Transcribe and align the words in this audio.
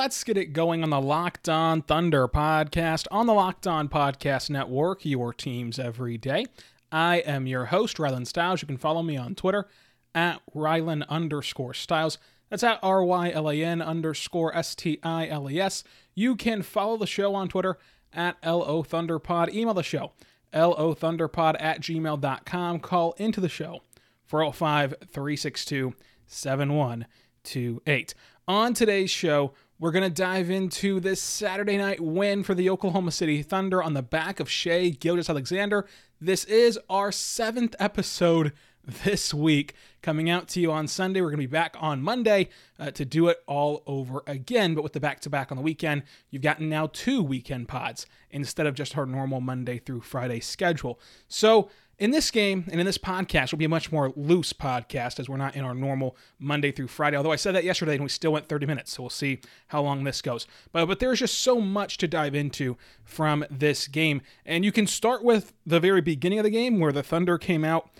Let's 0.00 0.24
get 0.24 0.38
it 0.38 0.54
going 0.54 0.82
on 0.82 0.88
the 0.88 0.98
Locked 0.98 1.46
On 1.50 1.82
Thunder 1.82 2.26
podcast 2.26 3.06
on 3.10 3.26
the 3.26 3.34
Locked 3.34 3.66
On 3.66 3.86
Podcast 3.86 4.48
Network, 4.48 5.04
your 5.04 5.34
teams 5.34 5.78
every 5.78 6.16
day. 6.16 6.46
I 6.90 7.18
am 7.18 7.46
your 7.46 7.66
host, 7.66 7.98
Rylan 7.98 8.26
Stiles. 8.26 8.62
You 8.62 8.66
can 8.66 8.78
follow 8.78 9.02
me 9.02 9.18
on 9.18 9.34
Twitter 9.34 9.68
at 10.14 10.40
Rylan 10.56 11.06
underscore 11.10 11.74
Stiles. 11.74 12.16
That's 12.48 12.62
at 12.62 12.78
R 12.82 13.04
Y 13.04 13.30
L 13.30 13.50
A 13.50 13.62
N 13.62 13.82
underscore 13.82 14.56
S 14.56 14.74
T 14.74 14.98
I 15.02 15.28
L 15.28 15.50
E 15.50 15.60
S. 15.60 15.84
You 16.14 16.34
can 16.34 16.62
follow 16.62 16.96
the 16.96 17.06
show 17.06 17.34
on 17.34 17.48
Twitter 17.48 17.76
at 18.10 18.38
LO 18.42 18.82
Thunderpod. 18.82 19.52
Email 19.52 19.74
the 19.74 19.82
show, 19.82 20.12
LO 20.54 20.94
Thunderpod 20.94 21.56
at 21.60 21.82
gmail.com. 21.82 22.80
Call 22.80 23.12
into 23.18 23.42
the 23.42 23.50
show, 23.50 23.82
405 24.24 24.94
362 25.10 25.92
7128. 26.26 28.14
On 28.48 28.72
today's 28.72 29.10
show, 29.10 29.52
we're 29.80 29.90
going 29.92 30.04
to 30.04 30.10
dive 30.10 30.50
into 30.50 31.00
this 31.00 31.22
Saturday 31.22 31.78
night 31.78 32.02
win 32.02 32.42
for 32.42 32.54
the 32.54 32.68
Oklahoma 32.68 33.10
City 33.10 33.42
Thunder 33.42 33.82
on 33.82 33.94
the 33.94 34.02
back 34.02 34.38
of 34.38 34.50
Shai 34.50 34.90
Gilgeous-Alexander. 34.90 35.86
This 36.20 36.44
is 36.44 36.78
our 36.90 37.10
seventh 37.10 37.74
episode 37.80 38.52
this 39.04 39.34
week 39.34 39.74
coming 40.02 40.30
out 40.30 40.48
to 40.48 40.60
you 40.60 40.72
on 40.72 40.88
Sunday. 40.88 41.20
We're 41.20 41.28
going 41.28 41.40
to 41.40 41.46
be 41.48 41.52
back 41.52 41.76
on 41.78 42.02
Monday 42.02 42.48
uh, 42.78 42.90
to 42.92 43.04
do 43.04 43.28
it 43.28 43.42
all 43.46 43.82
over 43.86 44.22
again. 44.26 44.74
But 44.74 44.82
with 44.82 44.92
the 44.92 45.00
back 45.00 45.20
to 45.20 45.30
back 45.30 45.50
on 45.50 45.56
the 45.56 45.62
weekend, 45.62 46.02
you've 46.30 46.42
gotten 46.42 46.68
now 46.68 46.88
two 46.92 47.22
weekend 47.22 47.68
pods 47.68 48.06
instead 48.30 48.66
of 48.66 48.74
just 48.74 48.96
our 48.96 49.06
normal 49.06 49.40
Monday 49.40 49.78
through 49.78 50.00
Friday 50.00 50.40
schedule. 50.40 50.98
So, 51.28 51.70
in 51.98 52.12
this 52.12 52.30
game 52.30 52.64
and 52.70 52.80
in 52.80 52.86
this 52.86 52.96
podcast 52.96 53.52
will 53.52 53.58
be 53.58 53.66
a 53.66 53.68
much 53.68 53.92
more 53.92 54.10
loose 54.16 54.54
podcast 54.54 55.20
as 55.20 55.28
we're 55.28 55.36
not 55.36 55.54
in 55.54 55.66
our 55.66 55.74
normal 55.74 56.16
Monday 56.38 56.72
through 56.72 56.88
Friday. 56.88 57.14
Although 57.14 57.30
I 57.30 57.36
said 57.36 57.54
that 57.54 57.62
yesterday 57.62 57.92
and 57.92 58.02
we 58.02 58.08
still 58.08 58.32
went 58.32 58.48
30 58.48 58.64
minutes, 58.64 58.94
so 58.94 59.02
we'll 59.02 59.10
see 59.10 59.40
how 59.66 59.82
long 59.82 60.04
this 60.04 60.22
goes. 60.22 60.46
But 60.72 60.86
but 60.86 60.98
there's 60.98 61.18
just 61.18 61.40
so 61.40 61.60
much 61.60 61.98
to 61.98 62.08
dive 62.08 62.34
into 62.34 62.78
from 63.04 63.44
this 63.50 63.86
game, 63.86 64.22
and 64.46 64.64
you 64.64 64.72
can 64.72 64.86
start 64.86 65.22
with 65.22 65.52
the 65.66 65.78
very 65.78 66.00
beginning 66.00 66.38
of 66.38 66.44
the 66.44 66.50
game 66.50 66.80
where 66.80 66.90
the 66.90 67.02
Thunder 67.02 67.36
came 67.36 67.66
out 67.66 67.90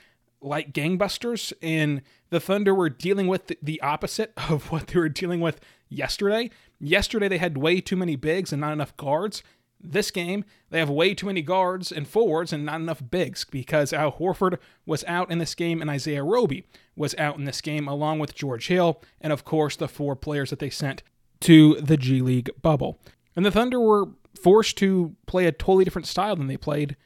like 0.40 0.72
gangbusters, 0.72 1.52
and 1.62 2.02
the 2.30 2.40
Thunder 2.40 2.74
were 2.74 2.90
dealing 2.90 3.26
with 3.26 3.52
the 3.62 3.80
opposite 3.82 4.32
of 4.48 4.70
what 4.70 4.88
they 4.88 4.98
were 4.98 5.08
dealing 5.08 5.40
with 5.40 5.60
yesterday. 5.88 6.50
Yesterday 6.78 7.28
they 7.28 7.38
had 7.38 7.58
way 7.58 7.80
too 7.80 7.96
many 7.96 8.16
bigs 8.16 8.52
and 8.52 8.60
not 8.60 8.72
enough 8.72 8.96
guards 8.96 9.42
this 9.82 10.10
game, 10.10 10.44
they 10.70 10.78
have 10.78 10.90
way 10.90 11.14
too 11.14 11.26
many 11.26 11.42
guards 11.42 11.90
and 11.90 12.06
forwards 12.06 12.52
and 12.52 12.64
not 12.64 12.80
enough 12.80 13.02
bigs 13.10 13.44
because 13.44 13.92
Al 13.92 14.12
Horford 14.12 14.58
was 14.86 15.04
out 15.06 15.30
in 15.30 15.38
this 15.38 15.54
game 15.54 15.80
and 15.80 15.90
Isaiah 15.90 16.22
Roby 16.22 16.64
was 16.96 17.14
out 17.16 17.38
in 17.38 17.44
this 17.44 17.60
game, 17.60 17.88
along 17.88 18.18
with 18.18 18.34
George 18.34 18.68
Hill 18.68 19.02
and, 19.20 19.32
of 19.32 19.44
course, 19.44 19.76
the 19.76 19.88
four 19.88 20.14
players 20.16 20.50
that 20.50 20.58
they 20.58 20.70
sent 20.70 21.02
to 21.40 21.76
the 21.76 21.96
G 21.96 22.20
League 22.20 22.50
bubble. 22.60 23.00
And 23.34 23.44
the 23.44 23.50
Thunder 23.50 23.80
were 23.80 24.08
forced 24.40 24.76
to 24.78 25.16
play 25.26 25.46
a 25.46 25.52
totally 25.52 25.84
different 25.84 26.06
style 26.06 26.36
than 26.36 26.46
they 26.46 26.56
played 26.56 26.96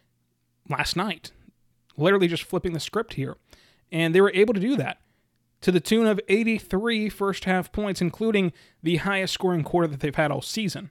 last 0.68 0.96
night, 0.96 1.30
literally 1.96 2.28
just 2.28 2.44
flipping 2.44 2.72
the 2.72 2.80
script 2.80 3.14
here. 3.14 3.36
And 3.92 4.14
they 4.14 4.20
were 4.20 4.32
able 4.34 4.54
to 4.54 4.60
do 4.60 4.76
that 4.76 5.00
to 5.60 5.72
the 5.72 5.80
tune 5.80 6.06
of 6.06 6.20
83 6.28 7.08
first 7.08 7.44
half 7.44 7.72
points, 7.72 8.00
including 8.00 8.52
the 8.82 8.96
highest 8.96 9.34
scoring 9.34 9.62
quarter 9.62 9.88
that 9.88 10.00
they've 10.00 10.14
had 10.14 10.30
all 10.30 10.42
season 10.42 10.90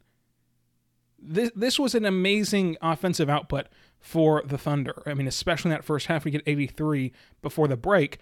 this 1.24 1.52
this 1.56 1.80
was 1.80 1.96
an 1.96 2.06
amazing 2.06 2.78
offensive 2.82 3.30
output 3.30 3.68
for 4.00 4.44
the 4.46 4.58
Thunder. 4.58 5.02
I 5.06 5.14
mean, 5.14 5.28
especially 5.28 5.70
in 5.70 5.78
that 5.78 5.86
first 5.86 6.08
half, 6.08 6.26
we 6.26 6.32
get 6.32 6.44
83 6.46 7.14
before 7.42 7.68
the 7.68 7.78
break. 7.78 8.20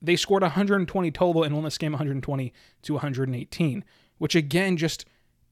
They 0.00 0.16
scored 0.16 0.42
120 0.42 1.10
total 1.10 1.42
and 1.42 1.54
won 1.54 1.64
this 1.64 1.76
game 1.76 1.92
120 1.92 2.52
to 2.82 2.92
118, 2.94 3.84
which 4.18 4.34
again 4.34 4.76
just 4.76 5.04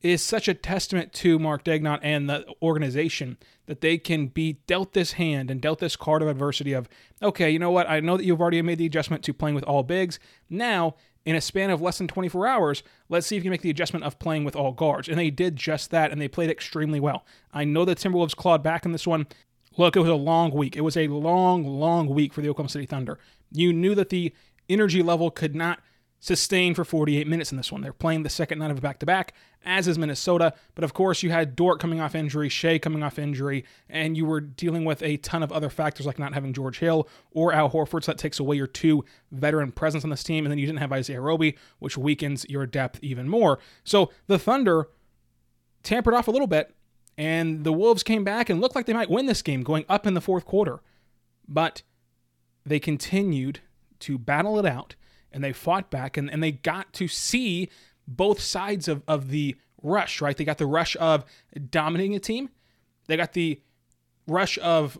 is 0.03 0.23
such 0.23 0.49
a 0.49 0.55
testament 0.55 1.13
to 1.13 1.39
Mark 1.39 1.65
Daigneault 1.65 2.01
and 2.03 2.31
the 2.31 2.47
organization 2.63 3.37
that 3.67 3.81
they 3.81 3.99
can 3.99 4.29
be 4.29 4.55
dealt 4.67 4.93
this 4.93 5.13
hand 5.13 5.51
and 5.51 5.61
dealt 5.61 5.81
this 5.81 5.97
card 5.97 6.23
of 6.23 6.29
adversity 6.29 6.73
of, 6.73 6.89
okay, 7.23 7.51
you 7.51 7.59
know 7.59 7.71
what? 7.71 7.89
I 7.89 8.01
know 8.01 8.17
that 8.17 8.25
you've 8.25 8.41
already 8.41 8.63
made 8.63 8.79
the 8.79 8.87
adjustment 8.87 9.25
to 9.25 9.35
playing 9.35 9.57
with 9.57 9.65
all 9.65 9.83
bigs. 9.83 10.19
Now 10.49 10.95
in 11.29 11.37
a 11.37 11.41
span 11.43 11.69
of 11.69 11.83
less 11.83 11.99
than 11.99 12.09
24 12.09 12.47
hours, 12.47 12.83
let's 13.11 13.27
see 13.27 13.37
if 13.37 13.41
you 13.41 13.49
can 13.49 13.51
make 13.51 13.61
the 13.61 13.69
adjustment 13.69 14.03
of 14.05 14.19
playing 14.19 14.45
with 14.45 14.57
all 14.57 14.73
guards. 14.73 15.09
And 15.09 15.19
they 15.19 15.29
did 15.29 15.57
just 15.57 15.91
that, 15.91 16.11
and 16.11 16.19
they 16.19 16.27
played 16.27 16.49
extremely 16.49 17.01
well. 17.01 17.27
I 17.53 17.65
know 17.65 17.85
the 17.85 17.95
Timberwolves 17.95 18.35
clawed 18.35 18.63
back 18.63 18.87
in 18.87 18.93
this 18.93 19.07
one. 19.07 19.27
Look, 19.77 19.95
it 19.95 20.01
was 20.01 20.09
a 20.09 20.15
long 20.15 20.53
week. 20.53 20.75
It 20.75 20.81
was 20.81 20.97
a 20.97 21.09
long, 21.09 21.65
long 21.65 22.09
week 22.09 22.33
for 22.33 22.41
the 22.41 22.49
Oklahoma 22.49 22.71
City 22.71 22.87
Thunder. 22.87 23.19
You 23.53 23.75
knew 23.75 23.95
that 23.95 24.09
the 24.09 24.33
energy 24.71 25.03
level 25.03 25.31
could 25.31 25.55
not 25.55 25.81
sustained 26.21 26.77
for 26.77 26.85
48 26.85 27.27
minutes 27.27 27.53
in 27.53 27.57
this 27.57 27.71
one. 27.71 27.81
They're 27.81 27.93
playing 27.93 28.23
the 28.23 28.29
second 28.29 28.59
night 28.59 28.71
of 28.71 28.79
a 28.79 28.81
back 28.81 28.99
to 29.01 29.07
back, 29.07 29.35
as 29.65 29.87
is 29.87 29.99
Minnesota. 29.99 30.53
But 30.75 30.85
of 30.85 30.93
course, 30.93 31.23
you 31.23 31.31
had 31.31 31.55
Dort 31.55 31.81
coming 31.81 32.01
off 32.01 32.15
injury, 32.15 32.49
Shai 32.49 32.79
coming 32.79 33.03
off 33.03 33.19
injury, 33.19 33.65
and 33.89 34.17
you 34.17 34.27
were 34.27 34.41
dealing 34.41 34.85
with 34.85 35.03
a 35.03 35.19
ton 35.19 35.43
of 35.43 35.53
other 35.53 35.71
factors 35.71 36.07
like 36.07 36.19
not 36.19 36.35
having 36.35 36.53
George 36.53 36.79
Hill 36.79 37.09
or 37.31 37.53
Al 37.53 37.71
Horford. 37.71 38.05
So 38.05 38.13
that 38.13 38.19
takes 38.19 38.41
away 38.41 38.57
your 38.57 38.67
two 38.67 39.05
veteran 39.31 39.71
presence 39.71 40.05
on 40.05 40.11
this 40.11 40.25
team. 40.25 40.45
And 40.45 40.51
then 40.51 40.59
you 40.59 40.67
didn't 40.67 40.81
have 40.81 40.93
Isaiah 40.93 41.21
Roby, 41.21 41.57
which 41.79 41.97
weakens 41.97 42.45
your 42.49 42.67
depth 42.67 42.99
even 43.03 43.29
more. 43.29 43.59
So 43.85 44.11
the 44.27 44.39
Thunder 44.39 44.89
tampered 45.83 46.15
off 46.15 46.29
a 46.29 46.33
little 46.33 46.49
bit, 46.49 46.75
and 47.17 47.63
the 47.65 47.73
Wolves 47.73 48.03
came 48.03 48.25
back 48.25 48.51
and 48.51 48.61
looked 48.61 48.75
like 48.75 48.87
they 48.87 48.93
might 48.93 49.11
win 49.11 49.27
this 49.27 49.43
game 49.43 49.63
going 49.63 49.85
up 49.89 50.07
in 50.07 50.15
the 50.15 50.21
fourth 50.21 50.45
quarter. 50.45 50.81
But 51.47 51.83
they 52.67 52.81
continued 52.81 53.61
to 54.01 54.19
battle 54.19 54.59
it 54.59 54.67
out 54.67 54.95
and 55.33 55.43
they 55.43 55.53
fought 55.53 55.91
back 55.91 56.17
and, 56.17 56.31
and 56.31 56.43
they 56.43 56.53
got 56.53 56.93
to 56.95 57.09
see 57.09 57.69
both 58.07 58.41
sides 58.41 58.89
of, 58.89 59.03
of 59.07 59.29
the 59.29 59.57
rush, 59.83 60.21
right? 60.21 60.37
They 60.37 60.45
got 60.45 60.59
the 60.59 60.67
rush 60.67 60.97
of 60.97 61.25
dominating 61.71 62.15
a 62.15 62.21
team, 62.21 62.51
they 63.07 63.17
got 63.17 63.33
the 63.33 63.61
rush 64.27 64.59
of 64.59 64.99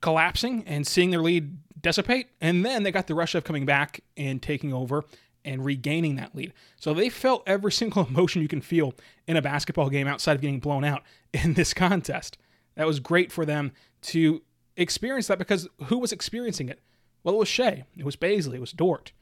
collapsing 0.00 0.64
and 0.66 0.86
seeing 0.86 1.10
their 1.10 1.20
lead 1.20 1.58
dissipate, 1.80 2.28
and 2.40 2.64
then 2.64 2.82
they 2.82 2.92
got 2.92 3.06
the 3.06 3.14
rush 3.14 3.34
of 3.34 3.44
coming 3.44 3.66
back 3.66 4.00
and 4.16 4.42
taking 4.42 4.72
over 4.72 5.04
and 5.44 5.64
regaining 5.64 6.16
that 6.16 6.34
lead. 6.34 6.52
So 6.76 6.92
they 6.92 7.08
felt 7.08 7.42
every 7.46 7.72
single 7.72 8.06
emotion 8.10 8.42
you 8.42 8.48
can 8.48 8.60
feel 8.60 8.94
in 9.26 9.36
a 9.36 9.42
basketball 9.42 9.88
game 9.88 10.06
outside 10.06 10.34
of 10.34 10.40
getting 10.40 10.60
blown 10.60 10.84
out 10.84 11.02
in 11.32 11.54
this 11.54 11.74
contest. 11.74 12.38
That 12.76 12.86
was 12.86 13.00
great 13.00 13.32
for 13.32 13.44
them 13.44 13.72
to 14.02 14.42
experience 14.76 15.26
that 15.26 15.38
because 15.38 15.68
who 15.86 15.98
was 15.98 16.12
experiencing 16.12 16.68
it? 16.68 16.80
Well, 17.22 17.34
it 17.34 17.38
was 17.38 17.48
Shai, 17.48 17.84
it 17.96 18.04
was 18.04 18.16
Bazley, 18.16 18.54
it 18.54 18.60
was 18.60 18.72
Dort. 18.72 19.12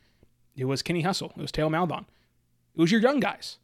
It 0.59 0.65
was 0.65 0.83
Kenny 0.83 1.03
Hustle. 1.03 1.33
It 1.37 1.41
was 1.41 1.51
Theo 1.51 1.69
Maledon. 1.69 2.07
It 2.75 2.81
was 2.81 2.93
your 2.93 3.01
young 3.01 3.21
guys. 3.21 3.59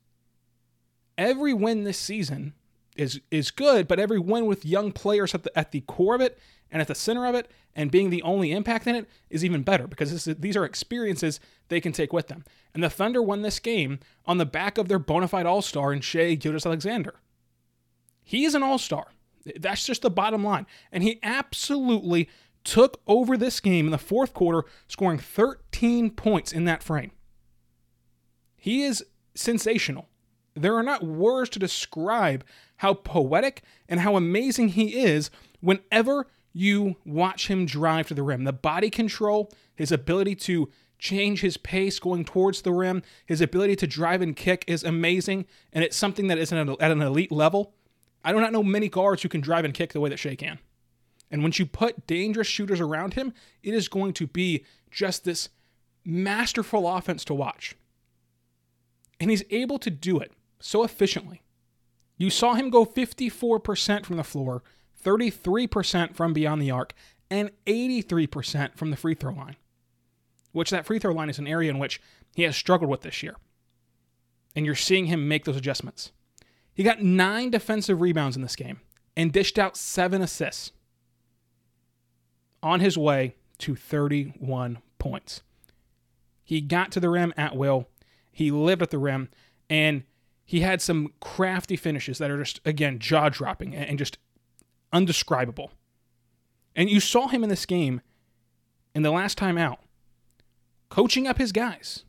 Every 1.19 1.53
win 1.53 1.85
this 1.85 1.99
season 1.99 2.55
is 2.97 3.21
is 3.31 3.51
good, 3.51 3.89
but 3.89 3.99
every 3.99 4.19
win 4.19 4.47
with 4.47 4.65
young 4.65 4.93
players 4.93 5.35
at 5.35 5.43
the 5.43 5.59
at 5.59 5.73
the 5.73 5.81
core 5.83 6.15
of 6.15 6.21
it 6.21 6.39
and 6.71 6.81
at 6.81 6.89
the 6.89 6.95
center 6.95 7.27
of 7.27 7.35
it 7.35 7.51
and 7.75 7.91
being 7.91 8.11
the 8.11 8.23
only 8.23 8.53
impact 8.53 8.87
in 8.87 8.95
it 8.95 9.09
is 9.31 9.45
even 9.45 9.63
better 9.63 9.87
because 9.87 10.13
is, 10.13 10.37
these 10.39 10.57
are 10.57 10.65
experiences 10.65 11.41
they 11.69 11.81
can 11.81 11.93
take 11.93 12.13
with 12.13 12.29
them. 12.29 12.45
And 12.73 12.83
the 12.83 12.91
Thunder 12.91 13.23
won 13.23 13.43
this 13.43 13.59
game 13.59 14.01
on 14.27 14.39
the 14.39 14.47
back 14.47 14.79
of 14.79 14.89
their 14.89 14.99
bona 14.99 15.29
fide 15.29 15.47
all 15.47 15.63
star 15.63 15.93
in 15.93 16.01
Shai 16.01 16.35
Gilgeous-Alexander. 16.35 17.15
He 18.23 18.45
is 18.45 18.55
an 18.55 18.63
all 18.63 18.79
star. 18.79 19.09
That's 19.61 19.85
just 19.85 20.03
the 20.03 20.11
bottom 20.11 20.43
line. 20.43 20.67
And 20.91 21.03
he 21.03 21.21
absolutely 21.23 22.29
took 22.65 23.01
over 23.07 23.37
this 23.37 23.61
game 23.61 23.87
in 23.87 23.93
the 23.93 23.99
fourth 23.99 24.35
quarter, 24.35 24.67
scoring 24.89 25.19
13 25.19 26.11
points 26.11 26.53
in 26.53 26.65
that 26.65 26.83
frame. 26.83 27.13
He 28.57 28.83
is 28.83 29.05
sensational. 29.35 30.09
There 30.55 30.77
are 30.77 30.83
not 30.83 31.05
words 31.05 31.51
to 31.51 31.59
describe 31.59 32.45
how 32.77 32.95
poetic 32.95 33.63
and 33.89 34.01
how 34.01 34.17
amazing 34.17 34.69
he 34.69 35.03
is 35.03 35.31
whenever 35.61 36.27
you 36.53 36.97
watch 37.05 37.49
him 37.49 37.67
drive 37.67 38.09
to 38.09 38.15
the 38.15 38.23
rim. 38.23 38.45
The 38.45 38.53
body 38.53 38.89
control, 38.89 39.53
his 39.75 39.93
ability 39.93 40.37
to 40.37 40.71
change 40.99 41.41
his 41.41 41.57
pace 41.57 41.99
going 41.99 42.25
towards 42.25 42.63
the 42.63 42.73
rim, 42.73 43.03
his 43.27 43.41
ability 43.41 43.77
to 43.77 43.87
drive 43.87 44.23
and 44.23 44.35
kick 44.37 44.65
is 44.67 44.85
amazing, 44.85 45.45
and 45.73 45.85
it's 45.85 45.97
something 45.97 46.29
that 46.29 46.39
isn't 46.39 46.81
at 46.81 46.91
an 46.91 47.03
elite 47.03 47.33
level. 47.33 47.75
I 48.25 48.33
do 48.33 48.41
not 48.41 48.53
know 48.53 48.63
many 48.63 48.89
guards 48.89 49.23
who 49.23 49.29
can 49.29 49.41
drive 49.41 49.65
and 49.65 49.75
kick 49.75 49.93
the 49.93 50.01
way 50.01 50.09
that 50.09 50.19
Shai 50.19 50.37
can. 50.37 50.61
And 51.35 51.43
once 51.43 51.59
you 51.59 51.67
put 51.67 52.07
dangerous 52.07 52.47
shooters 52.47 52.81
around 52.81 53.15
him, 53.15 53.35
it 53.65 53.75
is 53.75 53.89
going 53.89 54.13
to 54.13 54.29
be 54.29 54.65
just 54.89 55.25
this 55.25 55.49
masterful 56.05 56.89
offense 56.89 57.25
to 57.25 57.35
watch. 57.35 57.75
And 59.19 59.31
he's 59.31 59.43
able 59.51 59.81
to 59.81 59.91
do 59.91 60.21
it 60.21 60.31
so 60.61 60.85
efficiently. 60.85 61.43
You 62.17 62.31
saw 62.31 62.55
him 62.55 62.71
go 62.71 62.87
54% 62.87 64.07
from 64.07 64.17
the 64.17 64.23
floor, 64.23 64.63
33% 65.05 66.15
from 66.15 66.33
beyond 66.35 66.63
the 66.63 66.71
arc, 66.71 66.95
and 67.29 67.51
83% 67.67 68.77
from 68.77 68.93
the 68.93 68.97
free 68.97 69.15
throw 69.15 69.33
line, 69.33 69.57
which 70.53 70.71
that 70.71 70.87
free 70.87 71.01
throw 71.01 71.13
line 71.13 71.31
is 71.31 71.41
an 71.41 71.49
area 71.49 71.69
in 71.69 71.81
which 71.81 72.01
he 72.37 72.45
has 72.45 72.55
struggled 72.55 72.93
with 72.93 73.01
this 73.01 73.25
year. 73.25 73.35
And 74.55 74.65
you're 74.65 74.77
seeing 74.77 75.07
him 75.07 75.27
make 75.27 75.47
those 75.47 75.57
adjustments. 75.57 76.13
He 76.73 76.85
got 76.85 77.03
nine 77.03 77.51
defensive 77.51 78.01
rebounds 78.01 78.37
in 78.37 78.43
this 78.43 78.55
game 78.55 78.79
and 79.17 79.33
dished 79.33 79.59
out 79.59 79.77
seven 79.77 80.23
assists 80.23 80.71
on 82.65 82.81
his 82.81 82.99
way 82.99 83.37
to 83.59 83.77
31 83.77 84.79
points. 84.99 85.43
He 86.43 86.61
got 86.61 86.91
to 86.93 87.01
the 87.01 87.11
rim 87.11 87.33
at 87.37 87.55
will, 87.55 87.89
he 88.33 88.51
lived 88.51 88.83
at 88.83 88.91
the 88.91 88.99
rim, 88.99 89.29
and 89.71 90.03
he 90.45 90.61
had 90.61 90.83
some 90.83 91.13
crafty 91.21 91.77
finishes 91.77 92.19
that 92.19 92.31
are 92.31 92.39
just, 92.39 92.61
again, 92.65 92.99
jaw 92.99 93.29
dropping 93.29 93.75
and 93.75 93.99
just 93.99 94.19
undescribable. 94.93 95.71
And 96.75 96.91
you 96.91 97.01
saw 97.01 97.29
him 97.29 97.45
in 97.45 97.51
this 97.51 97.67
game 97.67 98.01
in 98.95 99.03
the 99.03 99.11
last 99.11 99.39
time 99.39 99.57
out, 99.57 99.81
coaching 100.89 101.27
up 101.27 101.39
his 101.39 101.53
guys, 101.53 102.05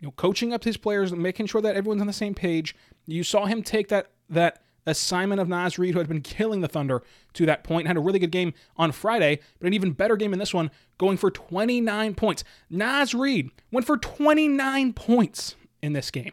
you 0.00 0.08
know, 0.08 0.12
coaching 0.12 0.52
up 0.52 0.64
his 0.64 0.76
players, 0.76 1.12
making 1.12 1.46
sure 1.46 1.60
that 1.60 1.76
everyone's 1.76 2.00
on 2.00 2.06
the 2.06 2.12
same 2.12 2.34
page. 2.34 2.74
You 3.06 3.22
saw 3.22 3.46
him 3.46 3.62
take 3.62 3.88
that 3.88 4.10
that 4.28 4.62
assignment 4.86 5.40
of 5.40 5.48
Naz 5.48 5.78
Reid, 5.78 5.92
who 5.92 5.98
had 5.98 6.08
been 6.08 6.20
killing 6.20 6.60
the 6.60 6.68
Thunder 6.68 7.02
to 7.34 7.46
that 7.46 7.64
point, 7.64 7.86
had 7.86 7.96
a 7.96 8.00
really 8.00 8.18
good 8.18 8.30
game 8.30 8.54
on 8.76 8.92
Friday, 8.92 9.40
but 9.58 9.66
an 9.66 9.74
even 9.74 9.92
better 9.92 10.16
game 10.16 10.32
in 10.32 10.38
this 10.38 10.54
one, 10.54 10.70
going 10.98 11.16
for 11.16 11.30
29 11.30 12.14
points. 12.14 12.44
Naz 12.70 13.14
Reid 13.14 13.50
went 13.70 13.86
for 13.86 13.96
29 13.96 14.92
points 14.92 15.56
in 15.82 15.92
this 15.92 16.10
game 16.10 16.32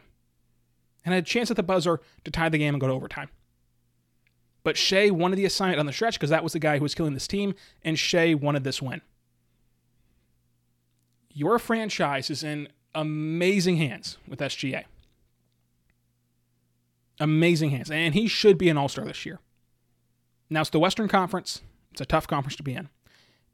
and 1.04 1.14
had 1.14 1.24
a 1.24 1.26
chance 1.26 1.50
at 1.50 1.56
the 1.56 1.62
buzzer 1.62 2.00
to 2.24 2.30
tie 2.30 2.48
the 2.48 2.58
game 2.58 2.74
and 2.74 2.80
go 2.80 2.86
to 2.86 2.92
overtime. 2.92 3.28
But 4.62 4.78
Shai 4.78 5.10
wanted 5.10 5.36
the 5.36 5.44
assignment 5.44 5.78
on 5.80 5.86
the 5.86 5.92
stretch 5.92 6.14
because 6.14 6.30
that 6.30 6.42
was 6.42 6.54
the 6.54 6.58
guy 6.58 6.78
who 6.78 6.82
was 6.82 6.94
killing 6.94 7.12
this 7.12 7.28
team, 7.28 7.54
and 7.82 7.98
Shai 7.98 8.32
wanted 8.34 8.64
this 8.64 8.80
win. 8.80 9.02
Your 11.30 11.58
franchise 11.58 12.30
is 12.30 12.42
in 12.42 12.68
amazing 12.94 13.76
hands 13.76 14.16
with 14.26 14.38
SGA. 14.38 14.84
Amazing 17.20 17.70
hands. 17.70 17.90
And 17.90 18.14
he 18.14 18.26
should 18.26 18.58
be 18.58 18.68
an 18.68 18.76
all 18.76 18.88
star 18.88 19.04
this 19.04 19.24
year. 19.24 19.40
Now, 20.50 20.60
it's 20.60 20.70
the 20.70 20.80
Western 20.80 21.08
Conference. 21.08 21.62
It's 21.92 22.00
a 22.00 22.06
tough 22.06 22.26
conference 22.26 22.56
to 22.56 22.62
be 22.62 22.74
in. 22.74 22.88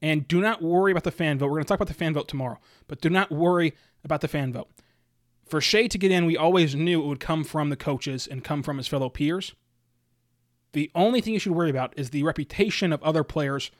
And 0.03 0.27
do 0.27 0.41
not 0.41 0.63
worry 0.63 0.93
about 0.93 1.05
the 1.05 1.11
fan 1.11 1.39
vote. 1.39 1.47
We're 1.47 1.57
going 1.57 1.65
to 1.65 1.69
talk 1.69 1.79
about 1.79 1.89
the 1.89 1.95
fan 1.95 2.15
vote 2.15 2.27
tomorrow, 2.27 2.59
but 2.89 3.01
do 3.01 3.11
not 3.11 3.31
worry 3.31 3.75
about 4.03 4.23
the 4.23 4.29
fan 4.29 4.53
vote. 4.53 4.69
For 5.47 5.61
Shai 5.61 5.89
to 5.89 5.99
get 5.99 6.11
in, 6.11 6.25
we 6.25 6.37
always 6.37 6.75
knew 6.75 7.03
it 7.03 7.07
would 7.07 7.21
come 7.21 7.45
from 7.45 7.69
the 7.69 7.77
coaches 7.77 8.27
and 8.27 8.43
come 8.43 8.63
from 8.63 8.79
his 8.79 8.89
fellow 8.89 9.11
peers. 9.11 9.55
The 10.73 10.91
only 10.95 11.21
thing 11.21 11.35
you 11.35 11.41
should 11.41 11.53
worry 11.53 11.71
about 11.71 11.93
is 11.99 12.11
the 12.11 12.23
reputation 12.23 12.93
of 12.93 13.03
other 13.03 13.25
players 13.25 13.71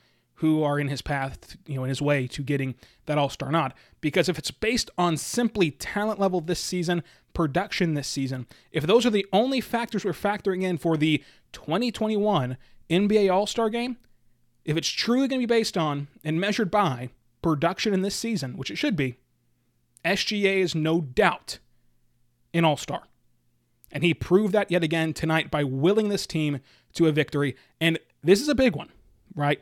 who 0.41 0.63
are 0.63 0.79
in 0.79 0.87
his 0.87 1.03
path, 1.03 1.55
you 1.67 1.75
know, 1.75 1.83
in 1.83 1.89
his 1.89 2.01
way 2.01 2.25
to 2.25 2.41
getting 2.41 2.73
that 3.05 3.19
All 3.19 3.29
Star 3.29 3.51
nod. 3.51 3.75
Because 4.01 4.27
if 4.27 4.39
it's 4.39 4.49
based 4.49 4.89
on 4.97 5.15
simply 5.15 5.69
talent 5.69 6.19
level 6.19 6.41
this 6.41 6.59
season, 6.59 7.03
production 7.35 7.93
this 7.93 8.07
season, 8.07 8.47
if 8.71 8.87
those 8.87 9.05
are 9.05 9.11
the 9.11 9.27
only 9.31 9.61
factors 9.61 10.03
we're 10.03 10.13
factoring 10.13 10.63
in 10.63 10.79
for 10.79 10.97
the 10.97 11.23
2021 11.53 12.57
NBA 12.89 13.31
All 13.31 13.45
Star 13.45 13.69
game, 13.69 13.97
if 14.65 14.75
it's 14.75 14.89
truly 14.89 15.27
going 15.27 15.39
to 15.39 15.47
be 15.47 15.53
based 15.53 15.77
on 15.77 16.07
and 16.23 16.41
measured 16.41 16.71
by 16.71 17.09
production 17.43 17.93
in 17.93 18.01
this 18.01 18.15
season, 18.15 18.57
which 18.57 18.71
it 18.71 18.77
should 18.77 18.95
be, 18.95 19.17
SGA 20.03 20.57
is 20.57 20.73
no 20.73 21.01
doubt 21.01 21.59
an 22.51 22.65
All 22.65 22.77
Star. 22.77 23.03
And 23.91 24.03
he 24.03 24.15
proved 24.15 24.53
that 24.53 24.71
yet 24.71 24.83
again 24.83 25.13
tonight 25.13 25.51
by 25.51 25.63
willing 25.63 26.09
this 26.09 26.25
team 26.25 26.61
to 26.93 27.05
a 27.05 27.11
victory. 27.11 27.55
And 27.79 27.99
this 28.23 28.41
is 28.41 28.49
a 28.49 28.55
big 28.55 28.75
one, 28.75 28.89
right? 29.35 29.61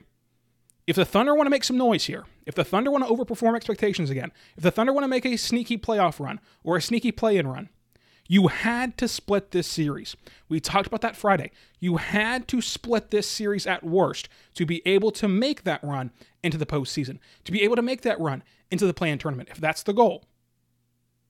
If 0.90 0.96
the 0.96 1.06
Thunder 1.06 1.36
want 1.36 1.46
to 1.46 1.52
make 1.52 1.64
some 1.64 1.78
noise 1.78 2.06
here, 2.06 2.26
if 2.48 2.56
the 2.56 2.64
Thunder 2.64 2.90
want 2.90 3.08
to 3.08 3.14
overperform 3.14 3.56
expectations 3.56 4.10
again, 4.10 4.32
if 4.58 4.64
the 4.64 4.72
Thunder 4.72 4.92
want 4.92 5.04
to 5.04 5.08
make 5.08 5.24
a 5.24 5.38
sneaky 5.38 5.78
playoff 5.78 6.20
run 6.20 6.40
or 6.64 6.78
a 6.78 6.82
sneaky 6.82 7.12
play 7.12 7.38
in 7.38 7.48
run, 7.48 7.70
you 8.28 8.48
had 8.48 8.98
to 8.98 9.08
split 9.08 9.52
this 9.52 9.68
series. 9.68 10.16
We 10.48 10.60
talked 10.60 10.88
about 10.88 11.02
that 11.02 11.16
Friday. 11.16 11.52
You 11.80 11.98
had 11.98 12.48
to 12.48 12.60
split 12.60 13.12
this 13.12 13.30
series 13.30 13.68
at 13.68 13.84
worst 13.84 14.30
to 14.56 14.66
be 14.66 14.82
able 14.84 15.12
to 15.12 15.28
make 15.28 15.64
that 15.64 15.84
run 15.84 16.10
into 16.42 16.58
the 16.58 16.66
postseason, 16.66 17.20
to 17.44 17.52
be 17.52 17.62
able 17.62 17.76
to 17.76 17.84
make 17.84 18.02
that 18.02 18.20
run 18.20 18.42
into 18.72 18.88
the 18.88 18.94
play 18.96 19.12
in 19.12 19.20
tournament, 19.20 19.50
if 19.52 19.60
that's 19.60 19.84
the 19.84 19.94
goal. 19.94 20.26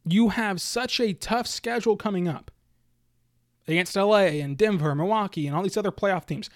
You 0.06 0.30
have 0.30 0.62
such 0.62 1.02
a 1.02 1.12
tough 1.12 1.48
schedule 1.48 1.98
coming 1.98 2.30
up 2.30 2.50
against 3.68 3.98
LA 3.98 4.40
and 4.40 4.58
Denver, 4.58 4.96
Milwaukee, 4.96 5.48
and 5.48 5.54
all 5.54 5.64
these 5.64 5.76
other 5.76 5.92
playoff 5.92 6.26
teams 6.26 6.50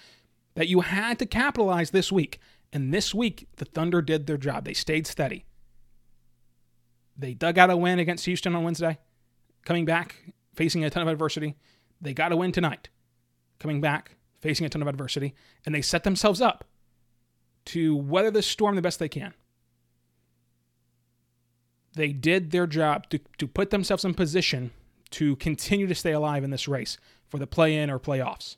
that 0.54 0.68
you 0.68 0.80
had 0.80 1.18
to 1.18 1.26
capitalize 1.26 1.90
this 1.90 2.10
week. 2.10 2.40
And 2.74 2.92
this 2.92 3.14
week, 3.14 3.46
the 3.56 3.64
Thunder 3.64 4.02
did 4.02 4.26
their 4.26 4.36
job. 4.36 4.64
They 4.64 4.74
stayed 4.74 5.06
steady. 5.06 5.44
They 7.16 7.32
dug 7.32 7.56
out 7.56 7.70
a 7.70 7.76
win 7.76 8.00
against 8.00 8.24
Houston 8.24 8.56
on 8.56 8.64
Wednesday, 8.64 8.98
coming 9.64 9.84
back, 9.84 10.16
facing 10.54 10.84
a 10.84 10.90
ton 10.90 11.02
of 11.02 11.08
adversity. 11.08 11.54
They 12.00 12.12
got 12.12 12.32
a 12.32 12.36
win 12.36 12.50
tonight, 12.50 12.88
coming 13.60 13.80
back, 13.80 14.16
facing 14.40 14.66
a 14.66 14.68
ton 14.68 14.82
of 14.82 14.88
adversity, 14.88 15.36
and 15.64 15.72
they 15.72 15.82
set 15.82 16.02
themselves 16.02 16.40
up 16.40 16.64
to 17.66 17.94
weather 17.94 18.32
this 18.32 18.48
storm 18.48 18.74
the 18.74 18.82
best 18.82 18.98
they 18.98 19.08
can. 19.08 19.32
They 21.94 22.12
did 22.12 22.50
their 22.50 22.66
job 22.66 23.08
to, 23.10 23.20
to 23.38 23.46
put 23.46 23.70
themselves 23.70 24.04
in 24.04 24.14
position 24.14 24.72
to 25.10 25.36
continue 25.36 25.86
to 25.86 25.94
stay 25.94 26.10
alive 26.10 26.42
in 26.42 26.50
this 26.50 26.66
race 26.66 26.98
for 27.28 27.38
the 27.38 27.46
play 27.46 27.76
in 27.76 27.88
or 27.88 28.00
playoffs. 28.00 28.56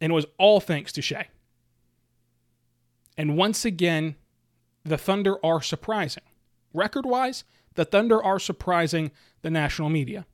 And 0.00 0.10
it 0.10 0.14
was 0.14 0.26
all 0.36 0.58
thanks 0.58 0.90
to 0.92 1.02
Shai. 1.02 1.28
And 3.20 3.36
once 3.36 3.66
again, 3.66 4.16
the 4.82 4.96
Thunder 4.96 5.36
are 5.44 5.60
surprising. 5.60 6.22
Record 6.72 7.04
wise, 7.04 7.44
the 7.74 7.84
Thunder 7.84 8.24
are 8.24 8.38
surprising 8.38 9.10
the 9.42 9.50
national 9.50 9.90
media. 9.90 10.24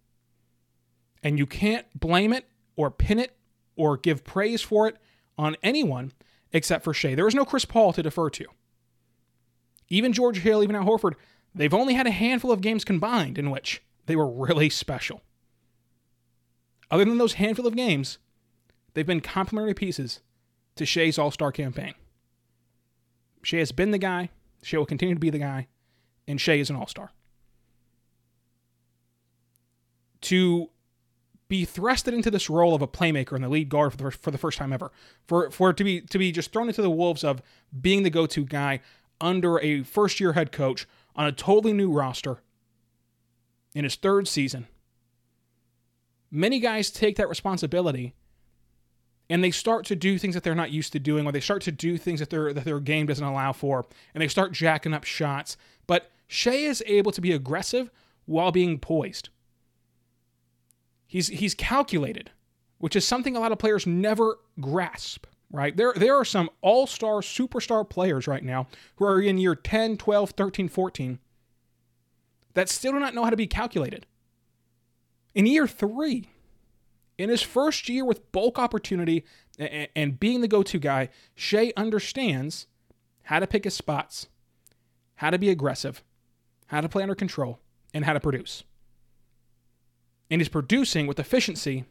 And 1.20 1.36
you 1.36 1.46
can't 1.46 1.86
blame 1.98 2.32
it 2.32 2.44
or 2.76 2.92
pin 2.92 3.18
it 3.18 3.36
or 3.74 3.96
give 3.96 4.22
praise 4.22 4.62
for 4.62 4.86
it 4.86 4.98
on 5.36 5.56
anyone 5.64 6.12
except 6.52 6.84
for 6.84 6.94
Shai. 6.94 7.16
There 7.16 7.26
is 7.26 7.34
no 7.34 7.44
Chris 7.44 7.64
Paul 7.64 7.92
to 7.92 8.04
defer 8.04 8.30
to. 8.30 8.44
Even 9.88 10.12
George 10.12 10.38
Hill, 10.38 10.62
even 10.62 10.76
Al 10.76 10.84
Horford, 10.84 11.14
they've 11.52 11.74
only 11.74 11.94
had 11.94 12.06
a 12.06 12.12
handful 12.12 12.52
of 12.52 12.60
games 12.60 12.84
combined 12.84 13.36
in 13.36 13.50
which 13.50 13.82
they 14.06 14.14
were 14.14 14.30
really 14.30 14.70
special. 14.70 15.22
Other 16.88 17.04
than 17.04 17.18
those 17.18 17.32
handful 17.32 17.66
of 17.66 17.74
games, 17.74 18.18
they've 18.94 19.04
been 19.04 19.20
complementary 19.20 19.74
pieces 19.74 20.20
to 20.76 20.86
Shai's 20.86 21.18
All 21.18 21.32
Star 21.32 21.50
campaign. 21.50 21.94
Shai 23.46 23.58
has 23.58 23.70
been 23.70 23.92
the 23.92 23.98
guy, 23.98 24.30
Shai 24.64 24.78
will 24.78 24.86
continue 24.86 25.14
to 25.14 25.20
be 25.20 25.30
the 25.30 25.38
guy, 25.38 25.68
and 26.26 26.40
Shai 26.40 26.54
is 26.54 26.68
an 26.68 26.74
All 26.74 26.88
Star. 26.88 27.12
To 30.22 30.70
be 31.46 31.64
thrusted 31.64 32.12
into 32.12 32.28
this 32.28 32.50
role 32.50 32.74
of 32.74 32.82
a 32.82 32.88
playmaker 32.88 33.36
and 33.36 33.44
the 33.44 33.48
lead 33.48 33.68
guard 33.68 33.92
for 33.92 33.98
the, 33.98 34.10
for 34.10 34.32
the 34.32 34.38
first 34.38 34.58
time 34.58 34.72
ever, 34.72 34.90
for 35.28 35.48
for 35.52 35.72
to 35.72 35.84
be 35.84 36.00
to 36.00 36.18
be 36.18 36.32
just 36.32 36.52
thrown 36.52 36.66
into 36.66 36.82
the 36.82 36.90
wolves 36.90 37.22
of 37.22 37.40
being 37.80 38.02
the 38.02 38.10
go-to 38.10 38.44
guy 38.44 38.80
under 39.20 39.60
a 39.60 39.84
first-year 39.84 40.32
head 40.32 40.50
coach 40.50 40.88
on 41.14 41.28
a 41.28 41.32
totally 41.32 41.72
new 41.72 41.92
roster 41.92 42.42
in 43.76 43.84
his 43.84 43.94
third 43.94 44.26
season 44.26 44.66
many 46.30 46.58
guys 46.58 46.90
take 46.90 47.16
that 47.16 47.28
responsibility 47.28 48.12
and 49.28 49.42
they 49.42 49.50
start 49.50 49.84
to 49.86 49.96
do 49.96 50.18
things 50.18 50.34
that 50.34 50.44
they're 50.44 50.54
not 50.54 50.70
used 50.70 50.92
to 50.92 50.98
doing, 50.98 51.26
or 51.26 51.32
they 51.32 51.40
start 51.40 51.62
to 51.62 51.72
do 51.72 51.96
things 51.96 52.20
that 52.20 52.30
their 52.30 52.52
that 52.52 52.64
their 52.64 52.80
game 52.80 53.06
doesn't 53.06 53.24
allow 53.24 53.52
for, 53.52 53.86
and 54.14 54.22
they 54.22 54.28
start 54.28 54.52
jacking 54.52 54.94
up 54.94 55.04
shots. 55.04 55.56
But 55.86 56.10
Shai 56.26 56.52
is 56.52 56.82
able 56.86 57.12
to 57.12 57.20
be 57.20 57.32
aggressive 57.32 57.90
while 58.24 58.52
being 58.52 58.78
poised. 58.78 59.28
He's 61.06 61.28
he's 61.28 61.54
calculated, 61.54 62.30
which 62.78 62.96
is 62.96 63.06
something 63.06 63.36
a 63.36 63.40
lot 63.40 63.52
of 63.52 63.58
players 63.58 63.86
never 63.86 64.38
grasp. 64.60 65.26
Right? 65.50 65.76
There 65.76 65.92
there 65.94 66.16
are 66.16 66.24
some 66.24 66.50
all-star 66.60 67.20
superstar 67.20 67.88
players 67.88 68.26
right 68.26 68.42
now 68.42 68.66
who 68.96 69.04
are 69.04 69.20
in 69.20 69.38
year 69.38 69.54
10, 69.54 69.96
12, 69.96 70.30
13, 70.30 70.68
14 70.68 71.18
that 72.54 72.68
still 72.68 72.92
do 72.92 72.98
not 72.98 73.14
know 73.14 73.22
how 73.22 73.30
to 73.30 73.36
be 73.36 73.46
calculated. 73.46 74.06
In 75.34 75.46
year 75.46 75.66
three, 75.68 76.30
in 77.18 77.30
his 77.30 77.42
first 77.42 77.88
year 77.88 78.04
with 78.04 78.30
bulk 78.32 78.58
opportunity 78.58 79.24
and 79.58 80.20
being 80.20 80.40
the 80.40 80.48
go 80.48 80.62
to 80.62 80.78
guy, 80.78 81.08
Shai 81.34 81.72
understands 81.76 82.66
how 83.24 83.38
to 83.38 83.46
pick 83.46 83.64
his 83.64 83.74
spots, 83.74 84.28
how 85.16 85.30
to 85.30 85.38
be 85.38 85.48
aggressive, 85.48 86.04
how 86.66 86.80
to 86.80 86.88
play 86.88 87.02
under 87.02 87.14
control, 87.14 87.58
and 87.94 88.04
how 88.04 88.12
to 88.12 88.20
produce. 88.20 88.64
And 90.30 90.40
he's 90.40 90.48
producing 90.48 91.06
with 91.06 91.18
efficiency 91.18 91.84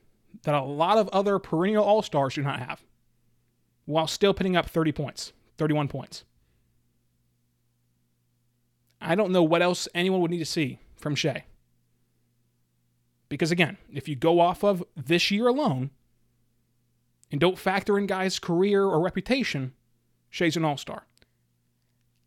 that 0.44 0.54
a 0.54 0.62
lot 0.62 0.98
of 0.98 1.08
other 1.10 1.40
perennial 1.40 1.84
all 1.84 2.02
stars 2.02 2.36
do 2.36 2.44
not 2.44 2.60
have, 2.60 2.84
while 3.86 4.08
still 4.08 4.34
putting 4.34 4.56
up 4.56 4.70
30 4.70 4.92
points, 4.92 5.34
31 5.58 5.88
points. 5.88 6.24
I 9.02 9.16
don't 9.16 9.32
know 9.32 9.44
what 9.44 9.62
else 9.62 9.88
anyone 9.96 10.22
would 10.22 10.32
need 10.32 10.40
to 10.40 10.46
see 10.46 10.80
from 10.96 11.16
Shai. 11.16 11.46
Because 13.30 13.52
again, 13.52 13.78
if 13.92 14.08
you 14.08 14.16
go 14.16 14.40
off 14.40 14.64
of 14.64 14.84
this 14.96 15.32
year 15.32 15.48
alone, 15.48 15.92
and 17.32 17.42
don't 17.42 17.58
factor 17.58 17.98
in 17.98 18.06
guys' 18.06 18.40
career 18.40 18.84
or 18.84 19.02
reputation, 19.02 19.74
Shai's 20.30 20.56
an 20.56 20.66
all 20.66 20.78
star. 20.78 21.06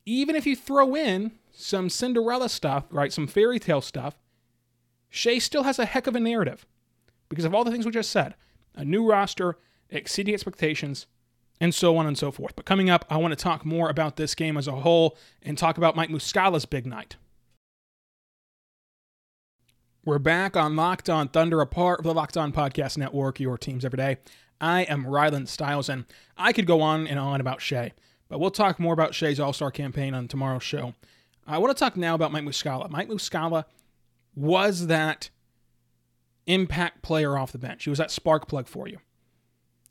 Even 0.04 0.34
if 0.34 0.46
you 0.46 0.56
throw 0.56 0.94
in 0.94 1.32
some 1.52 1.88
Cinderella 1.88 2.48
stuff, 2.48 2.84
right, 2.90 3.12
some 3.12 3.26
fairy 3.26 3.58
tale 3.58 3.80
stuff, 3.80 4.18
Shai 5.08 5.38
still 5.38 5.62
has 5.62 5.78
a 5.78 5.84
heck 5.84 6.06
of 6.06 6.16
a 6.16 6.20
narrative 6.20 6.66
because 7.28 7.44
of 7.44 7.54
all 7.54 7.64
the 7.64 7.70
things 7.70 7.86
we 7.86 7.92
just 7.92 8.10
said 8.10 8.34
a 8.74 8.84
new 8.84 9.08
roster, 9.08 9.58
exceeding 9.90 10.34
expectations, 10.34 11.06
and 11.60 11.74
so 11.74 11.96
on 11.96 12.06
and 12.06 12.16
so 12.16 12.30
forth. 12.30 12.54
But 12.54 12.64
coming 12.64 12.88
up, 12.88 13.04
I 13.10 13.16
want 13.16 13.32
to 13.32 13.42
talk 13.42 13.64
more 13.64 13.88
about 13.88 14.16
this 14.16 14.34
game 14.34 14.56
as 14.56 14.68
a 14.68 14.72
whole 14.72 15.16
and 15.42 15.58
talk 15.58 15.76
about 15.76 15.96
Mike 15.96 16.10
Muscala's 16.10 16.64
big 16.64 16.86
night. 16.86 17.16
We're 20.08 20.18
back 20.18 20.56
on 20.56 20.74
Locked 20.74 21.10
On 21.10 21.28
Thunder, 21.28 21.60
a 21.60 21.66
part 21.66 22.00
of 22.00 22.06
the 22.06 22.14
Locked 22.14 22.38
On 22.38 22.50
Podcast 22.50 22.96
Network, 22.96 23.38
your 23.40 23.58
teams 23.58 23.84
every 23.84 23.98
day. 23.98 24.16
I 24.58 24.84
am 24.84 25.04
Rylan 25.04 25.46
Stiles, 25.46 25.90
and 25.90 26.06
I 26.34 26.54
could 26.54 26.64
go 26.64 26.80
on 26.80 27.06
and 27.06 27.18
on 27.18 27.42
about 27.42 27.60
Shai, 27.60 27.92
but 28.30 28.40
we'll 28.40 28.50
talk 28.50 28.80
more 28.80 28.94
about 28.94 29.14
Shai's 29.14 29.38
All 29.38 29.52
Star 29.52 29.70
campaign 29.70 30.14
on 30.14 30.26
tomorrow's 30.26 30.62
show. 30.62 30.94
I 31.46 31.58
want 31.58 31.76
to 31.76 31.78
talk 31.78 31.94
now 31.94 32.14
about 32.14 32.32
Mike 32.32 32.44
Muscala. 32.44 32.88
Mike 32.88 33.10
Muscala 33.10 33.66
was 34.34 34.86
that 34.86 35.28
impact 36.46 37.02
player 37.02 37.36
off 37.36 37.52
the 37.52 37.58
bench. 37.58 37.84
He 37.84 37.90
was 37.90 37.98
that 37.98 38.10
spark 38.10 38.48
plug 38.48 38.66
for 38.66 38.88
you. 38.88 39.00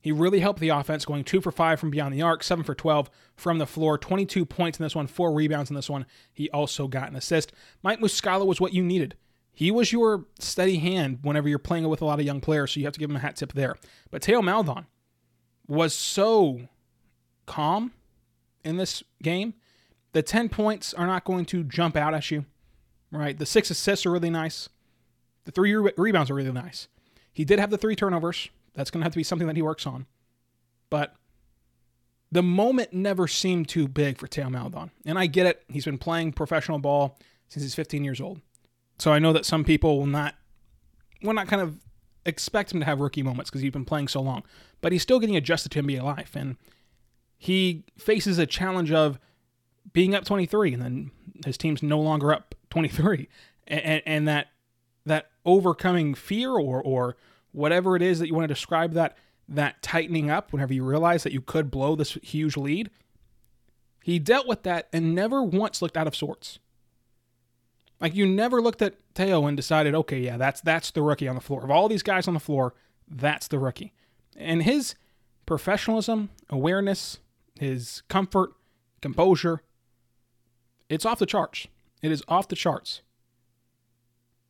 He 0.01 0.11
really 0.11 0.39
helped 0.39 0.61
the 0.61 0.69
offense, 0.69 1.05
going 1.05 1.25
two 1.25 1.41
for 1.41 1.51
five 1.51 1.79
from 1.79 1.91
beyond 1.91 2.15
the 2.15 2.23
arc, 2.23 2.41
seven 2.41 2.63
for 2.63 2.73
12 2.73 3.07
from 3.35 3.59
the 3.59 3.67
floor, 3.67 3.99
22 3.99 4.47
points 4.47 4.79
in 4.79 4.83
this 4.83 4.95
one, 4.95 5.05
four 5.05 5.31
rebounds 5.31 5.69
in 5.69 5.75
this 5.75 5.91
one. 5.91 6.07
He 6.33 6.49
also 6.49 6.87
got 6.87 7.07
an 7.07 7.15
assist. 7.15 7.53
Mike 7.83 7.99
Muscala 7.99 8.47
was 8.47 8.59
what 8.59 8.73
you 8.73 8.81
needed. 8.81 9.15
He 9.57 9.71
was 9.71 9.91
your 9.91 10.27
steady 10.37 10.77
hand 10.77 11.17
whenever 11.23 11.49
you're 11.49 11.57
playing 11.57 11.89
with 11.89 11.99
a 12.03 12.05
lot 12.05 12.19
of 12.19 12.25
young 12.27 12.41
players, 12.41 12.71
so 12.71 12.79
you 12.79 12.85
have 12.85 12.93
to 12.93 12.99
give 12.99 13.09
him 13.09 13.15
a 13.15 13.21
hat 13.21 13.37
tip 13.37 13.53
there. 13.53 13.75
But 14.11 14.23
Theo 14.23 14.39
Maledon 14.43 14.85
was 15.67 15.95
so 15.95 16.67
calm 17.47 17.91
in 18.63 18.77
this 18.77 19.01
game. 19.23 19.55
The 20.11 20.21
10 20.21 20.49
points 20.49 20.93
are 20.93 21.07
not 21.07 21.25
going 21.25 21.43
to 21.45 21.63
jump 21.63 21.95
out 21.95 22.13
at 22.13 22.29
you, 22.29 22.45
right? 23.11 23.35
The 23.35 23.47
six 23.47 23.71
assists 23.71 24.05
are 24.05 24.11
really 24.11 24.29
nice. 24.29 24.69
The 25.45 25.51
three 25.51 25.73
re- 25.73 25.91
rebounds 25.97 26.29
are 26.29 26.35
really 26.35 26.51
nice. 26.51 26.87
He 27.33 27.43
did 27.43 27.57
have 27.57 27.71
the 27.71 27.79
three 27.79 27.95
turnovers. 27.95 28.49
That's 28.75 28.91
going 28.91 29.01
to 29.01 29.05
have 29.05 29.13
to 29.13 29.17
be 29.17 29.23
something 29.23 29.47
that 29.47 29.55
he 29.55 29.63
works 29.63 29.87
on. 29.87 30.05
But 30.91 31.15
the 32.31 32.43
moment 32.43 32.93
never 32.93 33.27
seemed 33.27 33.69
too 33.69 33.87
big 33.87 34.19
for 34.19 34.27
Theo 34.27 34.51
Maledon. 34.51 34.91
And 35.03 35.17
I 35.17 35.25
get 35.25 35.47
it. 35.47 35.63
He's 35.67 35.85
been 35.85 35.97
playing 35.97 36.33
professional 36.33 36.77
ball 36.77 37.17
since 37.47 37.63
he's 37.63 37.73
15 37.73 38.03
years 38.03 38.21
old. 38.21 38.39
So 38.99 39.11
I 39.11 39.19
know 39.19 39.33
that 39.33 39.45
some 39.45 39.63
people 39.63 39.97
will 39.97 40.07
not 40.07 40.35
will 41.21 41.33
not 41.33 41.47
kind 41.47 41.61
of 41.61 41.79
expect 42.25 42.73
him 42.73 42.79
to 42.79 42.85
have 42.85 42.99
rookie 42.99 43.23
moments 43.23 43.49
because 43.49 43.61
he's 43.61 43.71
been 43.71 43.85
playing 43.85 44.07
so 44.07 44.21
long. 44.21 44.43
But 44.81 44.91
he's 44.91 45.01
still 45.01 45.19
getting 45.19 45.35
adjusted 45.35 45.71
to 45.71 45.81
NBA 45.81 46.03
life. 46.03 46.35
And 46.35 46.57
he 47.37 47.85
faces 47.97 48.37
a 48.37 48.45
challenge 48.45 48.91
of 48.91 49.19
being 49.93 50.13
up 50.13 50.25
23 50.25 50.73
and 50.73 50.81
then 50.81 51.11
his 51.45 51.57
team's 51.57 51.81
no 51.81 51.99
longer 51.99 52.33
up 52.33 52.55
23. 52.69 53.29
And, 53.67 54.01
and 54.05 54.27
that 54.27 54.47
that 55.05 55.29
overcoming 55.45 56.13
fear 56.13 56.51
or 56.51 56.81
or 56.81 57.15
whatever 57.51 57.95
it 57.95 58.01
is 58.01 58.19
that 58.19 58.27
you 58.27 58.33
want 58.33 58.43
to 58.43 58.53
describe 58.53 58.93
that 58.93 59.17
that 59.47 59.81
tightening 59.81 60.29
up 60.29 60.51
whenever 60.51 60.73
you 60.73 60.83
realize 60.83 61.23
that 61.23 61.31
you 61.31 61.41
could 61.41 61.71
blow 61.71 61.95
this 61.95 62.17
huge 62.21 62.57
lead. 62.57 62.89
He 64.03 64.19
dealt 64.19 64.47
with 64.47 64.63
that 64.63 64.87
and 64.93 65.15
never 65.15 65.41
once 65.41 65.81
looked 65.81 65.97
out 65.97 66.07
of 66.07 66.15
sorts. 66.15 66.59
Like 67.99 68.15
you 68.15 68.27
never 68.27 68.61
looked 68.61 68.81
at 68.81 68.95
Theo 69.15 69.45
and 69.45 69.57
decided, 69.57 69.95
okay, 69.95 70.19
yeah, 70.19 70.37
that's 70.37 70.61
that's 70.61 70.91
the 70.91 71.01
rookie 71.01 71.27
on 71.27 71.35
the 71.35 71.41
floor. 71.41 71.63
Of 71.63 71.71
all 71.71 71.89
these 71.89 72.03
guys 72.03 72.27
on 72.27 72.33
the 72.33 72.39
floor, 72.39 72.73
that's 73.07 73.47
the 73.47 73.59
rookie. 73.59 73.93
And 74.35 74.63
his 74.63 74.95
professionalism, 75.45 76.29
awareness, 76.49 77.19
his 77.59 78.03
comfort, 78.07 78.51
composure, 79.01 79.61
it's 80.89 81.05
off 81.05 81.19
the 81.19 81.25
charts. 81.25 81.67
It 82.01 82.11
is 82.11 82.23
off 82.27 82.47
the 82.47 82.55
charts. 82.55 83.01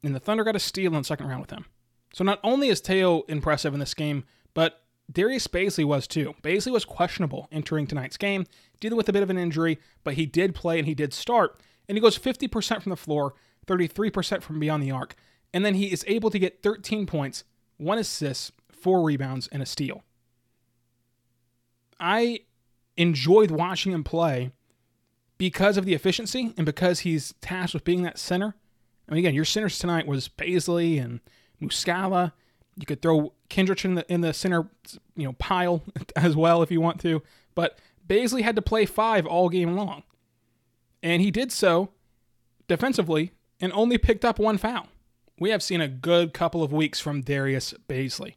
And 0.04 0.14
the 0.14 0.20
Thunder 0.20 0.44
got 0.44 0.56
a 0.56 0.60
steal 0.60 0.94
in 0.94 1.00
the 1.00 1.04
second 1.04 1.28
round 1.28 1.42
with 1.42 1.52
him. 1.52 1.66
So 2.14 2.24
not 2.24 2.40
only 2.44 2.70
is 2.70 2.80
Theo 2.80 3.22
impressive 3.28 3.74
in 3.74 3.80
this 3.80 3.94
game, 3.94 4.26
but 4.54 4.82
Darius 5.12 5.48
Bazley 5.48 5.86
was 5.86 6.08
too. 6.08 6.36
Bazley 6.44 6.72
was 6.72 6.86
questionable 6.86 7.48
entering 7.52 7.88
tonight's 7.88 8.18
game, 8.18 8.46
dealing 8.80 8.98
with 8.98 9.10
a 9.10 9.14
bit 9.14 9.24
of 9.24 9.30
an 9.30 9.38
injury, 9.38 9.80
but 10.04 10.16
he 10.16 10.26
did 10.26 10.54
play 10.54 10.78
and 10.78 10.88
he 10.88 10.94
did 10.94 11.14
start. 11.14 11.62
And 11.88 11.98
he 11.98 12.02
goes 12.02 12.18
50% 12.18 12.82
from 12.82 12.90
the 12.90 12.96
floor, 12.96 13.34
33% 13.66 14.42
from 14.42 14.60
beyond 14.60 14.84
the 14.84 14.92
arc. 14.92 15.16
And 15.54 15.66
then 15.66 15.76
he 15.76 15.92
is 15.92 16.04
able 16.08 16.30
to 16.30 16.40
get 16.40 16.62
13 16.62 17.06
points, 17.06 17.44
one 17.78 17.98
assist, 17.98 18.52
four 18.72 19.04
rebounds, 19.04 19.48
and 19.48 19.62
a 19.62 19.66
steal. 19.66 20.04
I 22.00 22.42
enjoyed 22.96 23.52
watching 23.52 23.92
him 23.92 24.04
play 24.04 24.52
because 25.38 25.78
of 25.78 25.86
the 25.86 25.94
efficiency 25.94 26.54
and 26.58 26.66
because 26.66 27.02
he's 27.02 27.34
tasked 27.42 27.74
with 27.74 27.84
being 27.84 28.04
that 28.04 28.18
center. 28.18 28.56
I 29.08 29.14
mean, 29.14 29.20
again, 29.20 29.36
your 29.36 29.46
centers 29.46 29.80
tonight 29.80 30.08
was 30.08 30.28
Bazley 30.28 31.02
and 31.02 31.22
Muscala. 31.62 32.34
You 32.76 32.86
could 32.86 33.02
throw 33.02 33.34
Kenrich 33.50 33.86
in 33.86 33.96
the 33.96 34.12
in 34.12 34.22
the 34.22 34.34
center, 34.34 34.70
you 35.16 35.26
know, 35.26 35.34
pile 35.34 35.84
as 36.16 36.36
well 36.36 36.62
if 36.62 36.72
you 36.72 36.82
want 36.82 37.00
to. 37.02 37.22
But 37.56 37.80
Bazley 38.08 38.42
had 38.42 38.56
to 38.56 38.62
play 38.62 38.86
five 38.86 39.26
all 39.26 39.50
game 39.50 39.76
long, 39.76 40.04
and 41.02 41.22
he 41.22 41.32
did 41.32 41.52
so 41.52 41.90
defensively 42.68 43.32
and 43.60 43.72
only 43.74 43.98
picked 43.98 44.26
up 44.26 44.40
one 44.40 44.58
foul. 44.58 44.88
We 45.40 45.50
have 45.52 45.64
seen 45.64 45.82
a 45.82 45.88
good 45.88 46.34
couple 46.34 46.64
of 46.64 46.74
weeks 46.74 47.00
from 47.00 47.22
Darius 47.22 47.74
Bazley. 47.88 48.36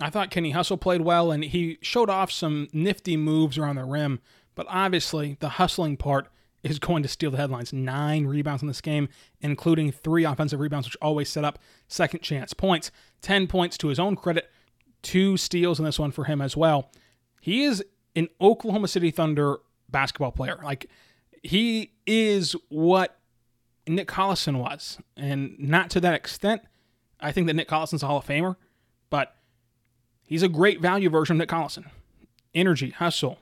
I 0.00 0.10
thought 0.10 0.30
Kenny 0.30 0.50
Hustle 0.50 0.76
played 0.76 1.00
well, 1.00 1.32
and 1.32 1.42
he 1.42 1.78
showed 1.80 2.10
off 2.10 2.30
some 2.30 2.68
nifty 2.72 3.16
moves 3.16 3.56
around 3.56 3.76
the 3.76 3.84
rim. 3.84 4.20
But 4.54 4.66
obviously, 4.68 5.36
the 5.40 5.50
hustling 5.50 5.96
part 5.96 6.28
is 6.62 6.78
going 6.78 7.02
to 7.02 7.08
steal 7.08 7.30
the 7.30 7.36
headlines. 7.36 7.72
Nine 7.72 8.26
rebounds 8.26 8.62
in 8.62 8.68
this 8.68 8.80
game, 8.80 9.08
including 9.40 9.92
three 9.92 10.24
offensive 10.24 10.60
rebounds, 10.60 10.86
which 10.86 10.96
always 11.00 11.28
set 11.28 11.44
up 11.44 11.58
second 11.88 12.20
chance 12.20 12.52
points. 12.52 12.90
10 13.22 13.46
points 13.46 13.78
to 13.78 13.88
his 13.88 13.98
own 13.98 14.16
credit, 14.16 14.50
two 15.02 15.36
steals 15.36 15.78
in 15.78 15.84
this 15.84 15.98
one 15.98 16.10
for 16.10 16.24
him 16.24 16.42
as 16.42 16.56
well. 16.56 16.90
He 17.40 17.62
is 17.64 17.84
an 18.14 18.28
Oklahoma 18.40 18.88
City 18.88 19.10
Thunder 19.10 19.58
basketball 19.88 20.32
player. 20.32 20.58
Like, 20.62 20.90
he 21.46 21.92
is 22.06 22.56
what 22.68 23.18
Nick 23.86 24.08
Collison 24.08 24.58
was, 24.58 24.98
and 25.16 25.56
not 25.58 25.90
to 25.90 26.00
that 26.00 26.14
extent. 26.14 26.62
I 27.20 27.32
think 27.32 27.46
that 27.46 27.54
Nick 27.54 27.68
Collison's 27.68 28.02
a 28.02 28.06
Hall 28.06 28.18
of 28.18 28.26
Famer, 28.26 28.56
but 29.10 29.36
he's 30.24 30.42
a 30.42 30.48
great 30.48 30.80
value 30.80 31.08
version 31.08 31.36
of 31.36 31.38
Nick 31.38 31.48
Collison. 31.48 31.86
Energy, 32.54 32.90
hustle, 32.90 33.38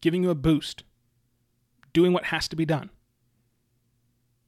giving 0.00 0.22
you 0.22 0.30
a 0.30 0.34
boost, 0.34 0.84
doing 1.92 2.12
what 2.12 2.24
has 2.24 2.46
to 2.48 2.56
be 2.56 2.64
done. 2.64 2.90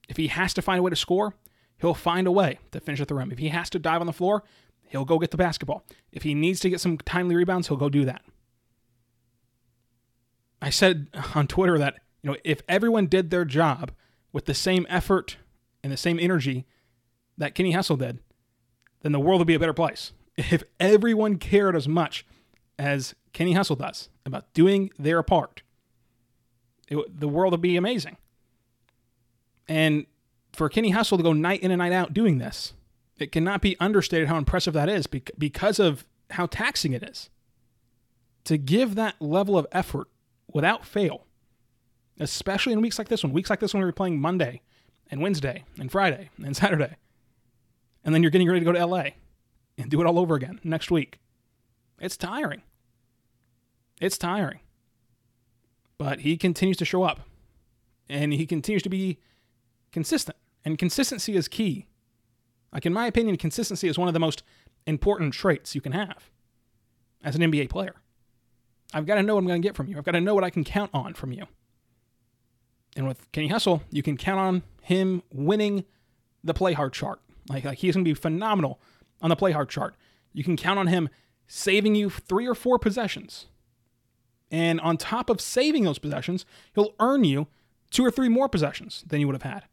If 0.08 0.16
he 0.16 0.28
has 0.28 0.54
to 0.54 0.62
find 0.62 0.78
a 0.78 0.82
way 0.82 0.90
to 0.90 0.96
score, 0.96 1.34
he'll 1.78 1.94
find 1.94 2.26
a 2.26 2.32
way 2.32 2.58
to 2.70 2.80
finish 2.80 3.00
at 3.00 3.08
the 3.08 3.14
rim. 3.14 3.32
If 3.32 3.38
he 3.38 3.48
has 3.48 3.68
to 3.70 3.78
dive 3.78 4.00
on 4.00 4.06
the 4.06 4.12
floor, 4.12 4.44
he'll 4.88 5.04
go 5.04 5.18
get 5.18 5.32
the 5.32 5.36
basketball. 5.36 5.84
If 6.12 6.22
he 6.22 6.34
needs 6.34 6.60
to 6.60 6.70
get 6.70 6.80
some 6.80 6.98
timely 6.98 7.34
rebounds, 7.34 7.68
he'll 7.68 7.76
go 7.76 7.88
do 7.88 8.04
that. 8.04 8.22
I 10.62 10.70
said 10.70 11.08
on 11.34 11.48
Twitter 11.48 11.78
that, 11.78 11.96
you 12.26 12.32
know, 12.32 12.38
if 12.42 12.60
everyone 12.68 13.06
did 13.06 13.30
their 13.30 13.44
job 13.44 13.92
with 14.32 14.46
the 14.46 14.54
same 14.54 14.84
effort 14.88 15.36
and 15.84 15.92
the 15.92 15.96
same 15.96 16.18
energy 16.18 16.66
that 17.38 17.54
Kenny 17.54 17.70
Hustle 17.70 17.96
did, 17.96 18.18
then 19.02 19.12
the 19.12 19.20
world 19.20 19.38
would 19.38 19.46
be 19.46 19.54
a 19.54 19.60
better 19.60 19.72
place. 19.72 20.12
If 20.36 20.64
everyone 20.80 21.38
cared 21.38 21.76
as 21.76 21.86
much 21.86 22.26
as 22.80 23.14
Kenny 23.32 23.52
Hustle 23.52 23.76
does 23.76 24.08
about 24.26 24.52
doing 24.54 24.90
their 24.98 25.22
part, 25.22 25.62
it, 26.88 27.20
the 27.20 27.28
world 27.28 27.52
would 27.52 27.60
be 27.60 27.76
amazing. 27.76 28.16
And 29.68 30.06
for 30.52 30.68
Kenny 30.68 30.90
Hustle 30.90 31.18
to 31.18 31.22
go 31.22 31.32
night 31.32 31.60
in 31.60 31.70
and 31.70 31.78
night 31.78 31.92
out 31.92 32.12
doing 32.12 32.38
this, 32.38 32.74
it 33.18 33.30
cannot 33.30 33.62
be 33.62 33.76
understated 33.78 34.26
how 34.26 34.36
impressive 34.36 34.74
that 34.74 34.88
is 34.88 35.06
because 35.06 35.78
of 35.78 36.04
how 36.30 36.46
taxing 36.46 36.92
it 36.92 37.04
is. 37.04 37.30
To 38.44 38.58
give 38.58 38.96
that 38.96 39.14
level 39.22 39.56
of 39.56 39.66
effort 39.70 40.08
without 40.52 40.84
fail, 40.84 41.25
especially 42.18 42.72
in 42.72 42.80
weeks 42.80 42.98
like 42.98 43.08
this 43.08 43.22
one, 43.22 43.32
weeks 43.32 43.50
like 43.50 43.60
this 43.60 43.74
one, 43.74 43.82
we 43.82 43.88
are 43.88 43.92
playing 43.92 44.20
Monday 44.20 44.62
and 45.10 45.20
Wednesday 45.20 45.64
and 45.78 45.90
Friday 45.90 46.30
and 46.42 46.56
Saturday, 46.56 46.96
and 48.04 48.14
then 48.14 48.22
you're 48.22 48.30
getting 48.30 48.48
ready 48.48 48.60
to 48.60 48.66
go 48.66 48.72
to 48.72 48.84
LA 48.84 49.04
and 49.78 49.90
do 49.90 50.00
it 50.00 50.06
all 50.06 50.18
over 50.18 50.34
again 50.34 50.60
next 50.64 50.90
week. 50.90 51.18
It's 52.00 52.16
tiring. 52.16 52.62
It's 54.00 54.18
tiring. 54.18 54.60
But 55.98 56.20
he 56.20 56.36
continues 56.36 56.76
to 56.78 56.84
show 56.84 57.02
up 57.02 57.20
and 58.08 58.32
he 58.32 58.46
continues 58.46 58.82
to 58.82 58.88
be 58.88 59.18
consistent. 59.92 60.36
And 60.64 60.78
consistency 60.78 61.36
is 61.36 61.48
key. 61.48 61.86
Like, 62.72 62.84
in 62.84 62.92
my 62.92 63.06
opinion, 63.06 63.36
consistency 63.36 63.88
is 63.88 63.98
one 63.98 64.08
of 64.08 64.14
the 64.14 64.20
most 64.20 64.42
important 64.86 65.32
traits 65.32 65.74
you 65.74 65.80
can 65.80 65.92
have 65.92 66.30
as 67.22 67.34
an 67.36 67.42
NBA 67.42 67.70
player. 67.70 67.94
I've 68.92 69.06
got 69.06 69.16
to 69.16 69.22
know 69.22 69.34
what 69.34 69.40
I'm 69.40 69.46
going 69.46 69.62
to 69.62 69.66
get 69.66 69.76
from 69.76 69.88
you. 69.88 69.96
I've 69.96 70.04
got 70.04 70.12
to 70.12 70.20
know 70.20 70.34
what 70.34 70.44
I 70.44 70.50
can 70.50 70.64
count 70.64 70.90
on 70.92 71.14
from 71.14 71.32
you. 71.32 71.46
And 72.96 73.06
with 73.06 73.30
Kenny 73.30 73.48
Hustle, 73.48 73.82
you 73.90 74.02
can 74.02 74.16
count 74.16 74.40
on 74.40 74.62
him 74.82 75.22
winning 75.30 75.84
the 76.42 76.54
play 76.54 76.72
hard 76.72 76.94
chart. 76.94 77.20
Like, 77.48 77.64
like 77.64 77.78
he's 77.78 77.94
going 77.94 78.04
to 78.04 78.08
be 78.08 78.14
phenomenal 78.14 78.80
on 79.20 79.28
the 79.28 79.36
play 79.36 79.52
hard 79.52 79.68
chart. 79.68 79.94
You 80.32 80.42
can 80.42 80.56
count 80.56 80.78
on 80.78 80.86
him 80.86 81.10
saving 81.46 81.94
you 81.94 82.08
three 82.10 82.46
or 82.46 82.54
four 82.54 82.78
possessions. 82.78 83.46
And 84.50 84.80
on 84.80 84.96
top 84.96 85.28
of 85.28 85.40
saving 85.40 85.84
those 85.84 85.98
possessions, 85.98 86.46
he'll 86.74 86.94
earn 86.98 87.24
you 87.24 87.48
two 87.90 88.04
or 88.04 88.10
three 88.10 88.28
more 88.28 88.48
possessions 88.48 89.04
than 89.06 89.20
you 89.20 89.26
would 89.26 89.34
have 89.34 89.42
had. 89.42 89.64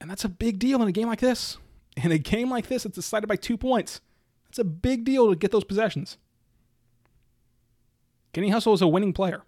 And 0.00 0.10
that's 0.10 0.24
a 0.24 0.28
big 0.28 0.58
deal 0.58 0.82
in 0.82 0.88
a 0.88 0.92
game 0.92 1.08
like 1.08 1.20
this. 1.20 1.56
In 1.96 2.12
a 2.12 2.18
game 2.18 2.50
like 2.50 2.66
this, 2.66 2.84
it's 2.84 2.94
decided 2.94 3.26
by 3.26 3.36
two 3.36 3.56
points. 3.56 4.02
That's 4.44 4.58
a 4.58 4.64
big 4.64 5.04
deal 5.04 5.30
to 5.30 5.36
get 5.36 5.50
those 5.50 5.64
possessions. 5.64 6.18
Kenny 8.34 8.50
Hustle 8.50 8.74
is 8.74 8.82
a 8.82 8.86
winning 8.86 9.14
player. 9.14 9.42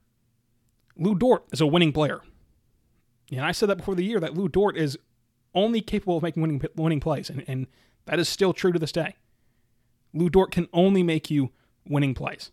Lu 0.99 1.14
Dort 1.14 1.45
is 1.52 1.61
a 1.61 1.67
winning 1.67 1.93
player. 1.93 2.21
And 3.31 3.43
I 3.43 3.52
said 3.52 3.69
that 3.69 3.76
before 3.76 3.95
the 3.95 4.05
year 4.05 4.21
that 4.21 4.35
Lu 4.35 4.49
Dort 4.49 4.76
is 4.76 4.99
only 5.55 5.81
capable 5.81 6.17
of 6.17 6.23
making 6.23 6.43
winning 6.43 6.62
winning 6.76 7.00
plays, 7.00 7.31
and, 7.31 7.45
and 7.47 7.67
that 8.07 8.19
is 8.19 8.28
still 8.28 8.52
true 8.52 8.73
to 8.73 8.78
this 8.78 8.93
day. 8.93 9.17
Lu 10.12 10.28
Dort 10.28 10.50
can 10.50 10.69
only 10.73 11.02
make 11.02 11.31
you 11.31 11.50
winning 11.87 12.14
plays. 12.14 12.50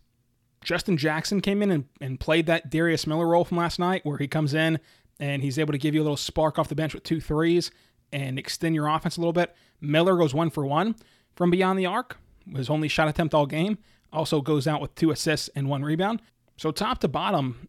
Justin 0.62 0.96
Jackson 0.96 1.40
came 1.40 1.62
in 1.62 1.70
and, 1.70 1.84
and 2.00 2.18
played 2.18 2.46
that 2.46 2.70
Darius 2.70 3.06
Miller 3.06 3.28
role 3.28 3.44
from 3.44 3.56
last 3.58 3.78
night, 3.78 4.04
where 4.04 4.18
he 4.18 4.26
comes 4.26 4.54
in 4.54 4.80
and 5.18 5.42
he's 5.42 5.58
able 5.58 5.72
to 5.72 5.78
give 5.78 5.94
you 5.94 6.00
a 6.00 6.04
little 6.04 6.16
spark 6.16 6.58
off 6.58 6.68
the 6.68 6.74
bench 6.74 6.92
with 6.92 7.04
two 7.04 7.20
threes 7.20 7.70
and 8.12 8.38
extend 8.38 8.74
your 8.74 8.88
offense 8.88 9.16
a 9.16 9.20
little 9.20 9.32
bit. 9.32 9.54
Miller 9.80 10.16
goes 10.16 10.34
one 10.34 10.50
for 10.50 10.66
one 10.66 10.96
from 11.34 11.50
beyond 11.50 11.78
the 11.78 11.86
arc, 11.86 12.18
his 12.54 12.70
only 12.70 12.88
shot 12.88 13.08
attempt 13.08 13.34
all 13.34 13.46
game. 13.46 13.78
Also 14.12 14.40
goes 14.40 14.66
out 14.66 14.80
with 14.80 14.94
two 14.94 15.10
assists 15.10 15.48
and 15.54 15.68
one 15.68 15.82
rebound. 15.82 16.22
So 16.56 16.70
top 16.70 16.98
to 17.00 17.08
bottom, 17.08 17.68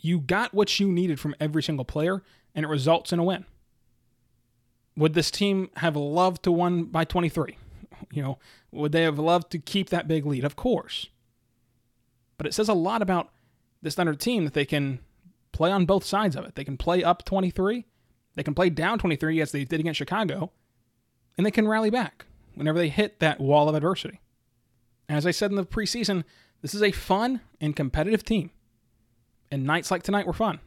you 0.00 0.20
got 0.20 0.54
what 0.54 0.78
you 0.78 0.90
needed 0.90 1.20
from 1.20 1.34
every 1.40 1.62
single 1.62 1.84
player, 1.84 2.22
and 2.54 2.64
it 2.64 2.68
results 2.68 3.12
in 3.12 3.18
a 3.18 3.24
win. 3.24 3.44
Would 4.96 5.14
this 5.14 5.30
team 5.30 5.70
have 5.76 5.96
loved 5.96 6.42
to 6.44 6.52
win 6.52 6.84
by 6.84 7.04
23? 7.04 7.56
You 8.12 8.22
know, 8.22 8.38
would 8.72 8.92
they 8.92 9.02
have 9.02 9.18
loved 9.18 9.50
to 9.52 9.58
keep 9.58 9.90
that 9.90 10.08
big 10.08 10.26
lead? 10.26 10.44
Of 10.44 10.56
course. 10.56 11.08
But 12.36 12.46
it 12.46 12.54
says 12.54 12.68
a 12.68 12.74
lot 12.74 13.02
about 13.02 13.30
this 13.82 13.94
Thunder 13.94 14.14
team 14.14 14.44
that 14.44 14.54
they 14.54 14.64
can 14.64 15.00
play 15.52 15.70
on 15.70 15.86
both 15.86 16.04
sides 16.04 16.36
of 16.36 16.44
it. 16.44 16.54
They 16.54 16.64
can 16.64 16.76
play 16.76 17.02
up 17.02 17.24
23, 17.24 17.84
they 18.34 18.42
can 18.42 18.54
play 18.54 18.70
down 18.70 18.98
23 18.98 19.40
as 19.40 19.52
they 19.52 19.64
did 19.64 19.80
against 19.80 19.98
Chicago, 19.98 20.52
and 21.36 21.44
they 21.44 21.50
can 21.50 21.68
rally 21.68 21.90
back 21.90 22.26
whenever 22.54 22.78
they 22.78 22.88
hit 22.88 23.20
that 23.20 23.40
wall 23.40 23.68
of 23.68 23.74
adversity. 23.74 24.20
As 25.08 25.26
I 25.26 25.30
said 25.30 25.50
in 25.50 25.56
the 25.56 25.64
preseason, 25.64 26.24
this 26.60 26.74
is 26.74 26.82
a 26.82 26.92
fun 26.92 27.40
and 27.60 27.74
competitive 27.74 28.24
team. 28.24 28.50
And 29.50 29.64
nights 29.64 29.90
like 29.90 30.02
tonight 30.02 30.26
were 30.26 30.32
fun. 30.32 30.60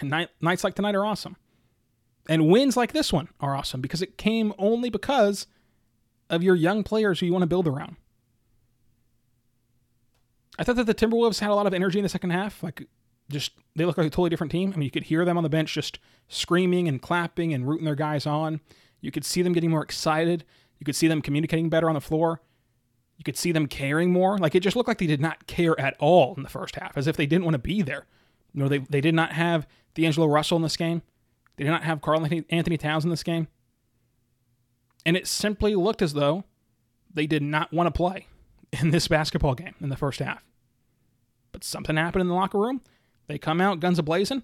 And 0.00 0.10
night, 0.10 0.28
nights 0.40 0.64
like 0.64 0.74
tonight 0.74 0.94
are 0.94 1.06
awesome. 1.06 1.36
And 2.28 2.48
wins 2.48 2.76
like 2.76 2.92
this 2.92 3.12
one 3.12 3.28
are 3.40 3.54
awesome 3.56 3.80
because 3.80 4.02
it 4.02 4.18
came 4.18 4.52
only 4.58 4.90
because 4.90 5.46
of 6.28 6.42
your 6.42 6.56
young 6.56 6.82
players 6.82 7.20
who 7.20 7.26
you 7.26 7.32
want 7.32 7.42
to 7.42 7.48
build 7.48 7.68
around. 7.68 7.96
I 10.58 10.64
thought 10.64 10.76
that 10.76 10.86
the 10.86 10.94
Timberwolves 10.94 11.40
had 11.40 11.50
a 11.50 11.54
lot 11.54 11.66
of 11.66 11.74
energy 11.74 11.98
in 11.98 12.02
the 12.02 12.08
second 12.08 12.30
half. 12.30 12.62
Like, 12.62 12.88
just 13.30 13.52
they 13.74 13.84
look 13.84 13.98
like 13.98 14.06
a 14.06 14.10
totally 14.10 14.30
different 14.30 14.52
team. 14.52 14.72
I 14.72 14.76
mean, 14.76 14.84
you 14.84 14.90
could 14.90 15.04
hear 15.04 15.24
them 15.24 15.36
on 15.36 15.42
the 15.42 15.48
bench 15.48 15.74
just 15.74 15.98
screaming 16.28 16.88
and 16.88 17.02
clapping 17.02 17.52
and 17.52 17.68
rooting 17.68 17.84
their 17.84 17.94
guys 17.94 18.26
on. 18.26 18.60
You 19.00 19.10
could 19.10 19.24
see 19.24 19.42
them 19.42 19.52
getting 19.52 19.70
more 19.70 19.82
excited. 19.82 20.44
You 20.78 20.84
could 20.84 20.96
see 20.96 21.08
them 21.08 21.22
communicating 21.22 21.68
better 21.68 21.88
on 21.88 21.94
the 21.94 22.00
floor. 22.00 22.40
You 23.16 23.24
could 23.24 23.36
see 23.36 23.52
them 23.52 23.66
caring 23.66 24.12
more. 24.12 24.38
Like 24.38 24.54
it 24.54 24.60
just 24.60 24.76
looked 24.76 24.88
like 24.88 24.98
they 24.98 25.06
did 25.06 25.20
not 25.20 25.46
care 25.46 25.78
at 25.80 25.96
all 25.98 26.34
in 26.36 26.42
the 26.42 26.48
first 26.48 26.76
half, 26.76 26.96
as 26.96 27.06
if 27.06 27.16
they 27.16 27.26
didn't 27.26 27.44
want 27.44 27.54
to 27.54 27.58
be 27.58 27.82
there. 27.82 28.06
You 28.56 28.62
know, 28.62 28.68
they, 28.68 28.78
they 28.78 29.02
did 29.02 29.14
not 29.14 29.32
have 29.32 29.68
D'Angelo 29.94 30.26
Russell 30.26 30.56
in 30.56 30.62
this 30.62 30.78
game. 30.78 31.02
They 31.56 31.64
did 31.64 31.70
not 31.70 31.84
have 31.84 32.00
Karl 32.00 32.26
Anthony 32.50 32.78
Towns 32.78 33.04
in 33.04 33.10
this 33.10 33.22
game. 33.22 33.48
And 35.04 35.16
it 35.16 35.26
simply 35.26 35.74
looked 35.74 36.00
as 36.02 36.14
though 36.14 36.44
they 37.12 37.26
did 37.26 37.42
not 37.42 37.72
want 37.72 37.86
to 37.86 37.90
play 37.90 38.26
in 38.72 38.90
this 38.90 39.08
basketball 39.08 39.54
game 39.54 39.74
in 39.80 39.90
the 39.90 39.96
first 39.96 40.20
half. 40.20 40.42
But 41.52 41.64
something 41.64 41.96
happened 41.96 42.22
in 42.22 42.28
the 42.28 42.34
locker 42.34 42.58
room. 42.58 42.80
They 43.26 43.38
come 43.38 43.60
out 43.60 43.80
guns 43.80 43.98
a 43.98 44.02
blazing, 44.02 44.42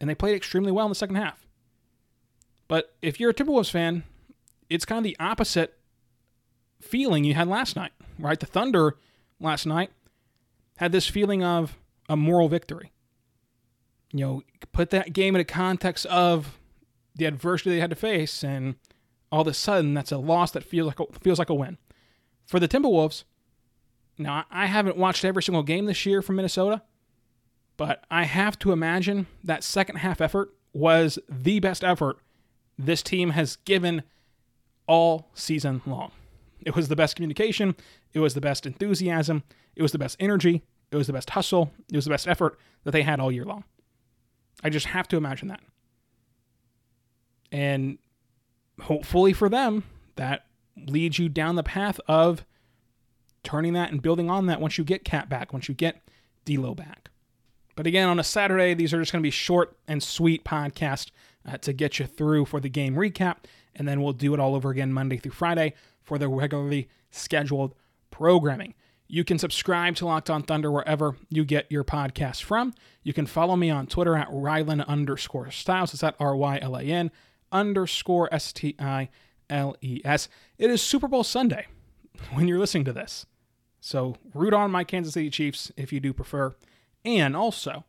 and 0.00 0.08
they 0.08 0.14
played 0.14 0.34
extremely 0.34 0.72
well 0.72 0.86
in 0.86 0.90
the 0.90 0.94
second 0.94 1.16
half. 1.16 1.46
But 2.66 2.94
if 3.02 3.20
you're 3.20 3.30
a 3.30 3.34
Timberwolves 3.34 3.70
fan, 3.70 4.04
it's 4.70 4.84
kind 4.84 4.98
of 4.98 5.04
the 5.04 5.16
opposite 5.20 5.78
feeling 6.80 7.24
you 7.24 7.34
had 7.34 7.48
last 7.48 7.76
night, 7.76 7.92
right? 8.18 8.38
The 8.38 8.46
Thunder 8.46 8.96
last 9.40 9.66
night 9.66 9.90
had 10.78 10.92
this 10.92 11.06
feeling 11.08 11.42
of 11.42 11.76
a 12.08 12.16
moral 12.16 12.48
victory. 12.48 12.92
You 14.12 14.20
know, 14.20 14.42
put 14.72 14.90
that 14.90 15.12
game 15.12 15.34
in 15.34 15.40
a 15.40 15.44
context 15.44 16.06
of 16.06 16.58
the 17.14 17.26
adversity 17.26 17.70
they 17.70 17.80
had 17.80 17.90
to 17.90 17.96
face, 17.96 18.42
and 18.42 18.76
all 19.30 19.42
of 19.42 19.46
a 19.46 19.54
sudden, 19.54 19.94
that's 19.94 20.12
a 20.12 20.18
loss 20.18 20.52
that 20.52 20.64
feels 20.64 20.86
like 20.86 21.00
a, 21.00 21.06
feels 21.20 21.38
like 21.38 21.50
a 21.50 21.54
win. 21.54 21.78
For 22.46 22.58
the 22.58 22.68
Timberwolves, 22.68 23.24
now 24.16 24.44
I 24.50 24.66
haven't 24.66 24.96
watched 24.96 25.24
every 25.24 25.42
single 25.42 25.62
game 25.62 25.86
this 25.86 26.06
year 26.06 26.22
from 26.22 26.36
Minnesota, 26.36 26.82
but 27.76 28.04
I 28.10 28.24
have 28.24 28.58
to 28.60 28.72
imagine 28.72 29.26
that 29.44 29.62
second 29.62 29.96
half 29.96 30.20
effort 30.20 30.54
was 30.72 31.18
the 31.28 31.60
best 31.60 31.84
effort 31.84 32.18
this 32.78 33.02
team 33.02 33.30
has 33.30 33.56
given 33.56 34.02
all 34.86 35.28
season 35.34 35.82
long. 35.86 36.12
It 36.64 36.74
was 36.74 36.88
the 36.88 36.96
best 36.96 37.16
communication, 37.16 37.76
it 38.12 38.20
was 38.20 38.34
the 38.34 38.40
best 38.40 38.66
enthusiasm, 38.66 39.42
it 39.76 39.82
was 39.82 39.92
the 39.92 39.98
best 39.98 40.16
energy, 40.18 40.62
it 40.90 40.96
was 40.96 41.06
the 41.06 41.12
best 41.12 41.30
hustle, 41.30 41.72
it 41.92 41.96
was 41.96 42.04
the 42.04 42.10
best 42.10 42.26
effort 42.26 42.58
that 42.84 42.90
they 42.92 43.02
had 43.02 43.20
all 43.20 43.30
year 43.30 43.44
long. 43.44 43.64
I 44.62 44.70
just 44.70 44.86
have 44.86 45.08
to 45.08 45.16
imagine 45.16 45.48
that. 45.48 45.60
And 47.50 47.98
hopefully 48.80 49.32
for 49.32 49.48
them, 49.48 49.84
that 50.16 50.46
leads 50.76 51.18
you 51.18 51.28
down 51.28 51.56
the 51.56 51.62
path 51.62 52.00
of 52.06 52.44
turning 53.42 53.72
that 53.72 53.90
and 53.90 54.02
building 54.02 54.28
on 54.30 54.46
that 54.46 54.60
once 54.60 54.78
you 54.78 54.84
get 54.84 55.04
KAT 55.04 55.28
back, 55.28 55.52
once 55.52 55.68
you 55.68 55.74
get 55.74 56.02
D'Lo 56.44 56.74
back. 56.74 57.10
But 57.76 57.86
again, 57.86 58.08
on 58.08 58.18
a 58.18 58.24
Saturday, 58.24 58.74
these 58.74 58.92
are 58.92 58.98
just 58.98 59.12
going 59.12 59.22
to 59.22 59.26
be 59.26 59.30
short 59.30 59.76
and 59.86 60.02
sweet 60.02 60.44
podcasts 60.44 61.10
uh, 61.46 61.58
to 61.58 61.72
get 61.72 61.98
you 61.98 62.06
through 62.06 62.46
for 62.46 62.60
the 62.60 62.68
game 62.68 62.96
recap, 62.96 63.36
and 63.74 63.86
then 63.86 64.02
we'll 64.02 64.12
do 64.12 64.34
it 64.34 64.40
all 64.40 64.54
over 64.54 64.70
again 64.70 64.92
Monday 64.92 65.16
through 65.16 65.32
Friday 65.32 65.74
for 66.02 66.18
the 66.18 66.28
regularly 66.28 66.88
scheduled 67.10 67.74
programming. 68.10 68.74
You 69.10 69.24
can 69.24 69.38
subscribe 69.38 69.96
to 69.96 70.06
Locked 70.06 70.28
On 70.28 70.42
Thunder 70.42 70.70
wherever 70.70 71.16
you 71.30 71.46
get 71.46 71.72
your 71.72 71.82
podcast 71.82 72.42
from. 72.42 72.74
You 73.02 73.14
can 73.14 73.24
follow 73.24 73.56
me 73.56 73.70
on 73.70 73.86
Twitter 73.86 74.14
at 74.14 74.28
Rylan 74.28 74.86
underscore 74.86 75.50
Stiles. 75.50 75.94
It's 75.94 76.04
at 76.04 76.14
R 76.20 76.36
Y 76.36 76.58
L 76.60 76.76
A 76.76 76.82
N 76.82 77.10
underscore 77.50 78.28
S 78.30 78.52
T 78.52 78.76
I 78.78 79.08
L 79.48 79.74
E 79.80 80.02
S. 80.04 80.28
It 80.58 80.70
is 80.70 80.82
Super 80.82 81.08
Bowl 81.08 81.24
Sunday 81.24 81.66
when 82.34 82.46
you're 82.46 82.58
listening 82.58 82.84
to 82.84 82.92
this. 82.92 83.24
So 83.80 84.16
root 84.34 84.52
on 84.52 84.70
my 84.70 84.84
Kansas 84.84 85.14
City 85.14 85.30
Chiefs 85.30 85.72
if 85.74 85.90
you 85.90 86.00
do 86.00 86.12
prefer. 86.12 86.54
And 87.02 87.34
also 87.34 87.84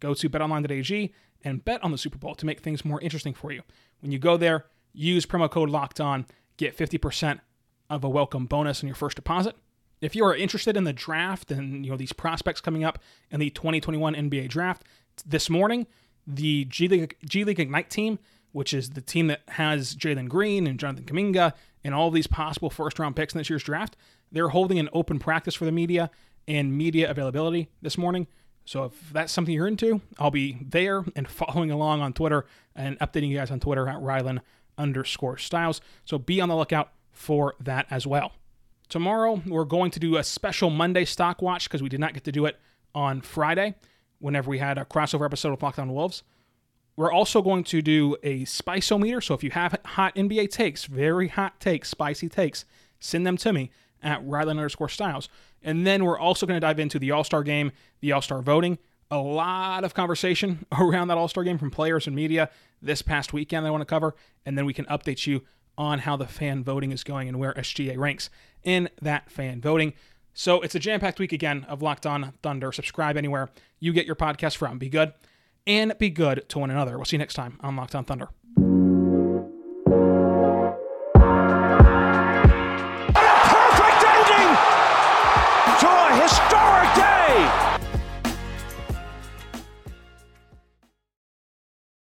go 0.00 0.14
to 0.14 0.30
betonline.ag 0.30 1.12
and 1.44 1.62
bet 1.62 1.84
on 1.84 1.90
the 1.90 1.98
Super 1.98 2.16
Bowl 2.16 2.34
to 2.36 2.46
make 2.46 2.60
things 2.60 2.86
more 2.86 3.02
interesting 3.02 3.34
for 3.34 3.52
you. 3.52 3.60
When 4.00 4.12
you 4.12 4.18
go 4.18 4.38
there, 4.38 4.64
use 4.94 5.26
promo 5.26 5.50
code 5.50 5.68
locked 5.68 6.00
on, 6.00 6.24
get 6.56 6.74
50% 6.74 7.40
of 7.90 8.02
a 8.02 8.08
welcome 8.08 8.46
bonus 8.46 8.82
on 8.82 8.88
your 8.88 8.96
first 8.96 9.16
deposit. 9.16 9.56
If 10.00 10.14
you 10.14 10.24
are 10.24 10.34
interested 10.34 10.76
in 10.76 10.84
the 10.84 10.92
draft 10.92 11.50
and 11.50 11.84
you 11.84 11.90
know 11.90 11.96
these 11.96 12.12
prospects 12.12 12.60
coming 12.60 12.84
up 12.84 12.98
in 13.30 13.40
the 13.40 13.50
2021 13.50 14.14
NBA 14.14 14.48
draft, 14.48 14.84
this 15.26 15.48
morning 15.48 15.86
the 16.26 16.64
G 16.66 16.88
League, 16.88 17.16
G 17.24 17.44
League 17.44 17.60
Ignite 17.60 17.90
team, 17.90 18.18
which 18.52 18.72
is 18.72 18.90
the 18.90 19.00
team 19.00 19.26
that 19.28 19.42
has 19.48 19.94
Jalen 19.94 20.28
Green 20.28 20.66
and 20.66 20.78
Jonathan 20.78 21.04
Kuminga 21.04 21.52
and 21.82 21.94
all 21.94 22.10
these 22.10 22.26
possible 22.26 22.70
first 22.70 22.98
round 22.98 23.16
picks 23.16 23.34
in 23.34 23.38
this 23.38 23.50
year's 23.50 23.62
draft, 23.62 23.96
they're 24.32 24.48
holding 24.48 24.78
an 24.78 24.88
open 24.92 25.18
practice 25.18 25.54
for 25.54 25.64
the 25.64 25.72
media 25.72 26.10
and 26.48 26.76
media 26.76 27.10
availability 27.10 27.68
this 27.82 27.98
morning. 27.98 28.26
So 28.64 28.84
if 28.84 29.12
that's 29.12 29.32
something 29.32 29.54
you're 29.54 29.68
into, 29.68 30.00
I'll 30.18 30.30
be 30.30 30.58
there 30.62 31.04
and 31.14 31.28
following 31.28 31.70
along 31.70 32.00
on 32.00 32.12
Twitter 32.12 32.46
and 32.74 32.98
updating 32.98 33.28
you 33.28 33.36
guys 33.36 33.50
on 33.50 33.60
Twitter 33.60 33.88
at 33.88 33.96
Rylan 33.96 34.40
underscore 34.78 35.38
Stiles. 35.38 35.80
So 36.04 36.18
be 36.18 36.40
on 36.40 36.48
the 36.48 36.56
lookout 36.56 36.90
for 37.12 37.54
that 37.60 37.86
as 37.90 38.06
well. 38.06 38.32
Tomorrow, 38.88 39.42
we're 39.46 39.64
going 39.64 39.90
to 39.92 40.00
do 40.00 40.16
a 40.16 40.24
special 40.24 40.70
Monday 40.70 41.04
stock 41.04 41.42
watch 41.42 41.64
because 41.64 41.82
we 41.82 41.88
did 41.88 42.00
not 42.00 42.14
get 42.14 42.24
to 42.24 42.32
do 42.32 42.46
it 42.46 42.58
on 42.94 43.20
Friday 43.20 43.74
whenever 44.18 44.50
we 44.50 44.58
had 44.58 44.78
a 44.78 44.84
crossover 44.84 45.24
episode 45.24 45.52
of 45.52 45.62
Locked 45.62 45.78
On 45.78 45.92
Wolves. 45.92 46.22
We're 46.96 47.12
also 47.12 47.42
going 47.42 47.64
to 47.64 47.82
do 47.82 48.16
a 48.22 48.44
spiceometer. 48.44 49.22
So 49.22 49.34
if 49.34 49.42
you 49.42 49.50
have 49.50 49.78
hot 49.84 50.14
NBA 50.14 50.50
takes, 50.50 50.84
very 50.84 51.28
hot 51.28 51.58
takes, 51.60 51.88
spicy 51.88 52.28
takes, 52.28 52.64
send 53.00 53.26
them 53.26 53.36
to 53.38 53.52
me 53.52 53.70
at 54.02 54.24
Rylan 54.24 54.50
underscore 54.50 54.88
Stiles. 54.88 55.28
And 55.62 55.86
then 55.86 56.04
we're 56.04 56.18
also 56.18 56.46
going 56.46 56.56
to 56.56 56.64
dive 56.64 56.78
into 56.78 56.98
the 56.98 57.10
All 57.10 57.24
Star 57.24 57.42
game, 57.42 57.72
the 58.00 58.12
All 58.12 58.22
Star 58.22 58.42
voting. 58.42 58.78
A 59.10 59.18
lot 59.18 59.84
of 59.84 59.94
conversation 59.94 60.66
around 60.78 61.08
that 61.08 61.18
All 61.18 61.28
Star 61.28 61.42
game 61.42 61.58
from 61.58 61.70
players 61.70 62.06
and 62.06 62.14
media 62.14 62.50
this 62.80 63.02
past 63.02 63.32
weekend 63.32 63.64
that 63.64 63.68
I 63.68 63.72
want 63.72 63.80
to 63.80 63.86
cover. 63.86 64.14
And 64.46 64.56
then 64.56 64.66
we 64.66 64.74
can 64.74 64.84
update 64.84 65.26
you 65.26 65.42
on 65.76 66.00
how 66.00 66.16
the 66.16 66.26
fan 66.26 66.62
voting 66.64 66.92
is 66.92 67.04
going 67.04 67.28
and 67.28 67.38
where 67.38 67.52
SGA 67.54 67.96
ranks 67.98 68.30
in 68.62 68.88
that 69.02 69.30
fan 69.30 69.60
voting. 69.60 69.92
So 70.32 70.60
it's 70.62 70.74
a 70.74 70.78
jam 70.78 71.00
packed 71.00 71.18
week 71.18 71.32
again 71.32 71.64
of 71.68 71.82
Locked 71.82 72.06
On 72.06 72.32
Thunder. 72.42 72.72
Subscribe 72.72 73.16
anywhere 73.16 73.50
you 73.78 73.92
get 73.92 74.06
your 74.06 74.16
podcast 74.16 74.56
from. 74.56 74.78
Be 74.78 74.88
good 74.88 75.12
and 75.66 75.96
be 75.98 76.10
good 76.10 76.44
to 76.48 76.58
one 76.58 76.70
another. 76.70 76.96
We'll 76.96 77.04
see 77.04 77.16
you 77.16 77.20
next 77.20 77.34
time 77.34 77.58
on 77.60 77.76
Locked 77.76 77.94
On 77.94 78.04
Thunder. 78.04 78.28